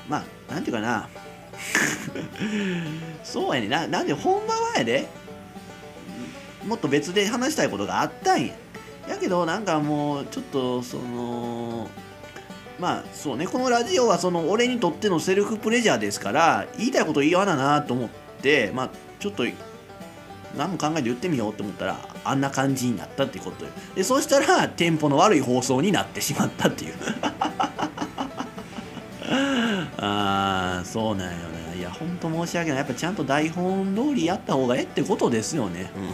[0.08, 1.08] まあなんていうかな。
[3.24, 3.68] そうやね。
[3.68, 5.08] ななんで本番はやで。
[6.66, 8.52] もっと別で話したいことがあったんや。
[9.08, 11.88] やけどなんかもうちょっとその
[12.78, 13.46] まあそうね。
[13.46, 18.25] このラジオはその俺にとってのセルフプレジャーですから言いたいこと言わななと思って、
[18.74, 19.44] まあ、ちょっと
[20.56, 23.66] 何も考えて言ってみようと思ったらあんな感じになったってこと。
[23.94, 26.94] でそしたらテンポの悪い放送になってしまったっていう。
[29.98, 32.78] ああそうなんよねいやほんと申し訳ない。
[32.78, 36.12] やっぱちゃんと台本通りやった方がええってことですよね、うん、 い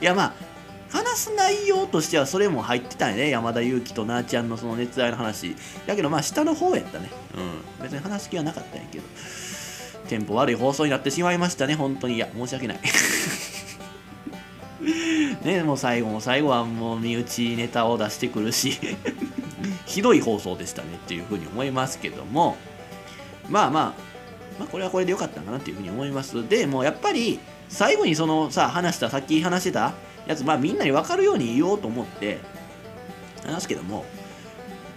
[0.00, 0.47] やまあ話
[1.18, 3.28] す内容としてはそれも入ってたよね。
[3.30, 5.56] 山田裕貴となーちゃんのその熱愛の話。
[5.86, 7.10] だけどまあ下の方やったね。
[7.36, 7.82] うん。
[7.82, 9.04] 別に話す気はなかったんやけど。
[10.08, 11.74] テンポ悪い放送になってしまいましたね。
[11.74, 12.14] 本当に。
[12.14, 12.80] いや申し訳ない。
[15.44, 18.78] ねもう最後も最後はもう身内ネタを出してくるし。
[19.86, 22.56] ひどい放送でしたねっていうふうに思いますけども。
[23.48, 23.92] まあまあ。
[24.58, 26.48] まあこれはこれでよかったかなっていうふうに思います。
[26.48, 29.92] でもやっぱり最後にそのさ話したさっき話してた
[30.28, 32.38] やつまあみんなに分かるように言おうと思って
[33.44, 34.04] 話すけども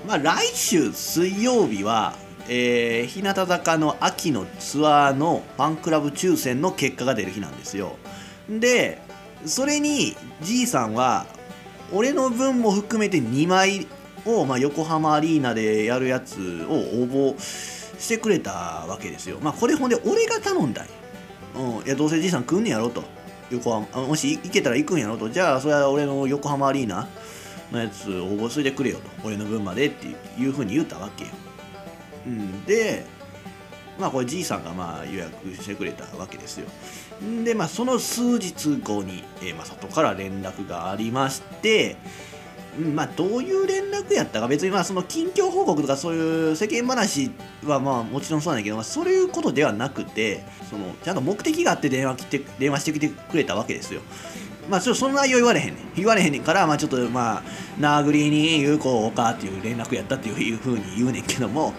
[0.05, 2.13] まあ来週水曜日は
[2.47, 7.97] えー、日向坂の秋のツアーのファンクラブ抽選の結果が出る日なんですよ。
[8.49, 9.01] で
[9.45, 11.25] それにじいさんは
[11.93, 13.87] 俺の分も含めて2枚
[14.25, 18.51] を、まあ、横浜アリーナでやるやつを応募してくれた
[18.87, 19.37] わけですよ。
[19.41, 20.91] まあこれほんで俺が頼んだんや、
[21.55, 23.03] うん、いやどうせじいさん来んねやろと。
[23.51, 25.29] 横浜あもし行けたら行くんやろと。
[25.29, 27.07] じゃあそれは俺の横浜アリーナ
[27.71, 29.03] のやつ応募しといてくれよと。
[29.23, 30.07] 俺の分までって
[30.39, 31.29] いうふうに言ったわけよ、
[32.25, 33.05] うん、で
[33.99, 36.67] まあこれじいさんがまあ予約してくれたわけですよ。
[37.23, 41.97] んでまあその数日後に、えー、まあ外から連絡がありまして
[42.77, 47.31] まあどういう連絡やったか別にまあその近況報告とかそういう世間話
[47.65, 54.01] はまあもちろんそうなんだけど、まあ、そういうことではなくてそのちゃんと目的があって電話来て電話してきてくれたわけですよ。
[54.69, 55.93] まあちょっとその内容言われへんねん。
[55.95, 57.43] 言われへんねんからまあちょっとまあ
[57.79, 61.73] 殴りに有効かっていう連絡やったっていうふうに言うねんけども。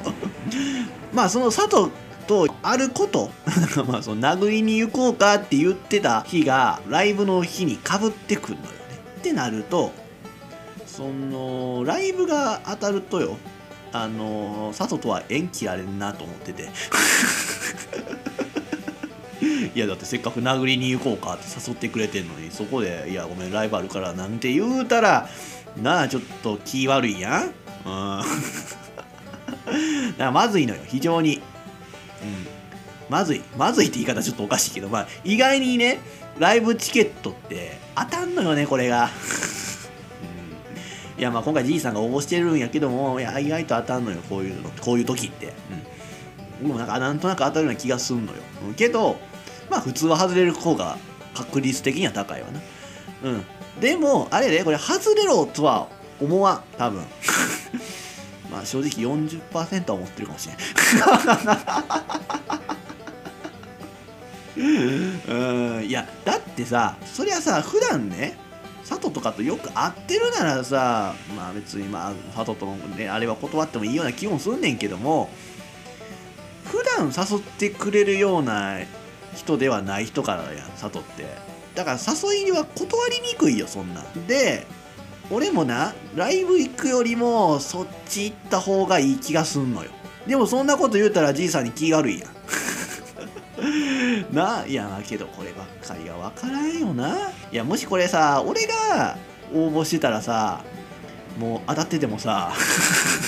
[1.15, 1.91] まあその佐藤
[2.27, 3.31] とあること
[3.87, 8.77] まあその殴りに行こうかって言ってた日がライブの日にかぶってくるのよね。
[9.19, 9.93] ってなると
[10.93, 13.39] そのライブが当たるとよ。
[13.95, 16.69] あの佐藤とは縁切られんなと思ってて。
[19.75, 25.31] いやだってせっかく殴りに行こうかって誘ってくれてんのにそこで「いやごめんライブあるから」なんて言うたら
[25.81, 27.55] なあちょっと気悪いやん。
[27.87, 28.23] うん。
[30.19, 31.37] だまずいのよ非常に。
[31.37, 31.43] うん。
[33.09, 36.01] まずいまずいって言い方ちょっとおかしいけどまあ意外にね
[36.39, 39.11] ライブチケットって当たんのよねこれが。
[41.19, 45.53] いやまあ今回じいさんが応募してるんやけどもいや意外と当たんのよこういうのこういう時って、
[46.61, 48.75] うん、もうなんかなんとなく当たるような気がすんのよ、うん。
[48.75, 49.17] けど
[49.71, 50.97] まあ普通は外れる方が
[51.35, 52.61] 確率的には高いわな。
[53.25, 53.45] うん。
[53.81, 55.89] でもあれでこれ外れろとは
[56.21, 57.05] 思わん多分。
[58.51, 60.57] まあ正直40%は思ってるかもしれん。
[65.79, 65.85] うん。
[65.85, 68.37] いやだってさそりゃさ普段ね
[68.89, 75.31] 佐藤とかとよく会ってるならさまあ別にまあ佐藤とのねあれは断ってもいいような気もすんねんけども
[76.65, 78.79] 普段誘ってくれるような
[79.35, 81.25] 人ではない人からやん佐藤って。
[81.75, 84.03] だから誘いは断りにくいよそんな。
[84.03, 84.67] んで
[85.31, 89.91] 俺もなライブ行くよりもそっち行った方がいい気がすんのよ。
[90.27, 92.31] でもそんなこと言うたらじいさんに気が悪いやん。
[94.33, 97.31] ないやけどこればっかりが分からんよな。
[97.51, 99.17] いやもしこれさ俺が
[99.55, 100.63] 応募してたらさ
[101.39, 102.53] もう当たっててもさ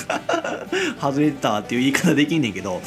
[1.00, 2.80] 外れてたっていう言い方できんねんけど。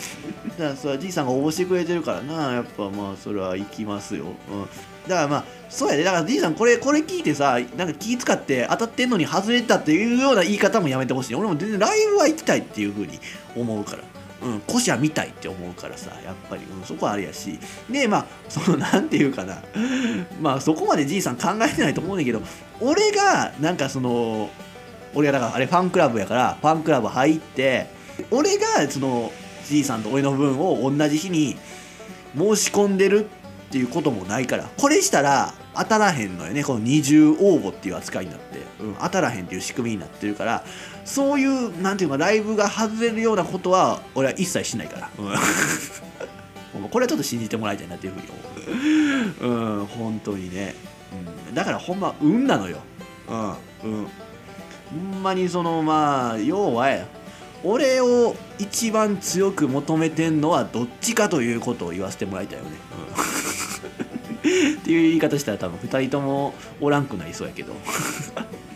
[0.57, 2.53] だからそれはじいさんが応募してくれてるからな。
[2.53, 4.67] やっぱまあそれは行きますよ、うん、
[5.07, 6.03] だからまあそうやで。
[6.03, 11.35] だからじいさんこれこれ聞いてさなんか気使って当たってんのに外れてたっていうような言い方もやめてほしい。
[11.35, 13.19] 俺も全然ライブは行きたいっていうふうに
[13.55, 14.03] 思うから。
[14.41, 17.59] うん、古社見たいって思うからさやっぱり、うん、そこはあれやし。
[17.89, 19.61] でまあそのなんていうかな。
[20.41, 22.41] まあそこまでじいさん考えてないと思うんだけど
[22.79, 24.49] 俺がなんかその
[25.15, 27.87] 俺がだからあれファンクラブやからファンクラブ入って
[28.31, 29.31] 俺がその
[29.65, 31.57] じいさんと俺の分を同じ日に
[32.37, 36.63] 申し込んでるっていうこともないからこれしたら当たらへんのよね。
[36.63, 40.63] この二重応募っていう扱いになって、うん、当たらへんっていう仕組みになってるから
[41.07, 49.77] そういうなんていうかライブが外れるようなことは俺は一切しないから、うん、 これはちょっと信じてもらいたいなっていうふうに思う。
[49.79, 50.75] うん本当にね、
[51.47, 52.79] うん、だからほんま運なのよ。
[53.29, 53.49] うん。
[53.49, 54.07] うん。
[54.91, 56.89] ほんまにそのまあ要は
[57.63, 62.71] 俺を一番強く求めてんのはどっちかということを言わせてもらいたいよね、
[64.43, 67.73] うん、 っていう言い方したら多分2人ともおらんくなりそうやけど。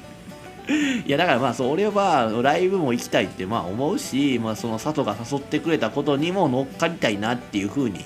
[1.06, 8.06] いやだからまあそう俺はライブも行きたいってまあ思うし、まあ、その佐藤が誘ってくれたことにも乗っかりたいなっていうふうに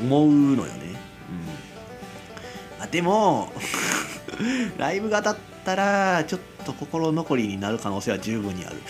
[0.00, 0.96] 思うのよね、
[2.78, 3.52] うん、あでも
[4.76, 8.76] ライブが当たったらちょっと心残りになる可能性は十分にある。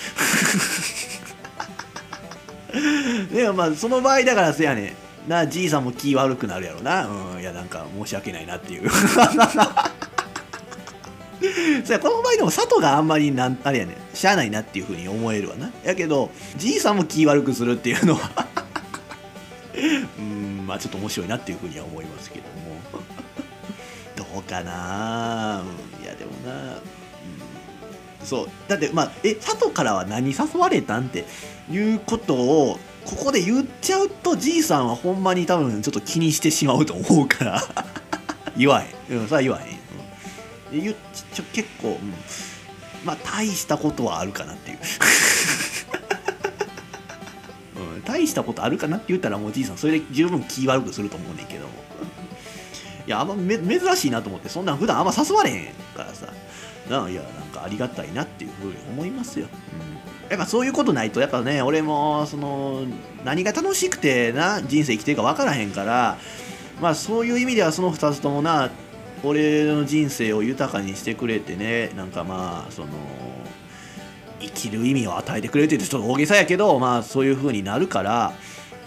[3.32, 4.94] でもまあその場合だからせやね
[5.28, 7.06] なじいさんも気悪くなるやろな。
[7.06, 7.40] うん。
[7.40, 8.90] いやなんか申し訳ないなっていう。
[11.84, 15.70] そこの場合でも佐藤があんまりなんあれやねしゃあないなっていうふうに思えるわな。
[15.84, 18.47] やけどじいさんも気悪くするっていうのは
[20.18, 22.53] うんまあちょっと面白いなっていうふうには思いますけども。
[24.14, 26.80] どうかなうんいやでもな、うん、
[28.24, 28.49] そう。
[28.68, 31.24] だってまあえ佐藤からは何誘われたんって
[31.70, 37.62] いうことをここで言っちゃうとじいさんはほんまに多分ちょっと気にしてしまうと思うから。
[38.57, 39.82] 言わへん、うん、それは言わへん。
[40.72, 42.14] ちょ結構、うん、
[43.04, 44.78] まあ大したことはあるかなっていう、
[47.76, 51.66] うん、大したことあるかなって言ったらもうじいさんそれで十分気悪くすると思うねんけど
[53.06, 56.26] いやあんまめ珍しいなと思ってそんなん普段あんま誘われへんからさ。
[56.88, 59.46] ないやなんかありがたいなっていうふうに思いますよ、
[60.24, 62.82] うん、やっぱそういうことないとやっぱね俺もその
[63.24, 66.18] 何が楽しくてな人生生きてるか分からへんから
[66.80, 68.70] まあそういう意味ではその2つともな
[69.24, 72.88] 俺の人生を豊かにしてくれてねなんかまあその
[74.40, 78.32] 生きる意味を与えてくれてってちょっと大げさやけどまあそういう風になるから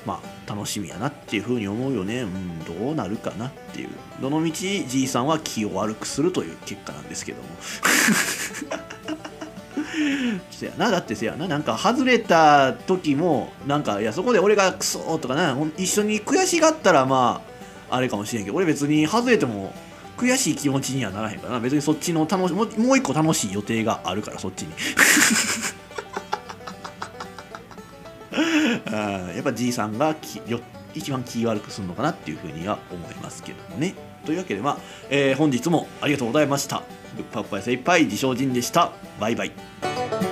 [0.05, 2.21] まあ楽しみやなっていう風に思うよね。
[2.21, 3.89] うんどうなるかなっていう。
[4.21, 7.49] どのみちじいさんは気を悪くするという結果なんですけども。
[10.51, 10.91] せやな。
[10.91, 11.47] だってせやな。
[11.47, 17.41] なんか外れた時もなんかいやそこで俺がクソとかな一緒に悔しがったらま
[17.89, 19.73] ああれかもしれんけど俺別に外れても
[20.17, 24.73] 悔しい気持ちにはならへんからな別にそっちの楽しももう一個楽しい予定があるからそっちに
[28.91, 30.59] あやっぱじいさんがきよ
[30.93, 33.95] 一番気悪くするのかなっていうふうには思いますけどもね
[34.25, 34.77] というわけでまあ、
[35.09, 36.81] えー本日もありがとうございました。
[37.15, 38.91] ぶっぱっぱい精いっぱい自称人でした。
[39.19, 40.24] バイバイ。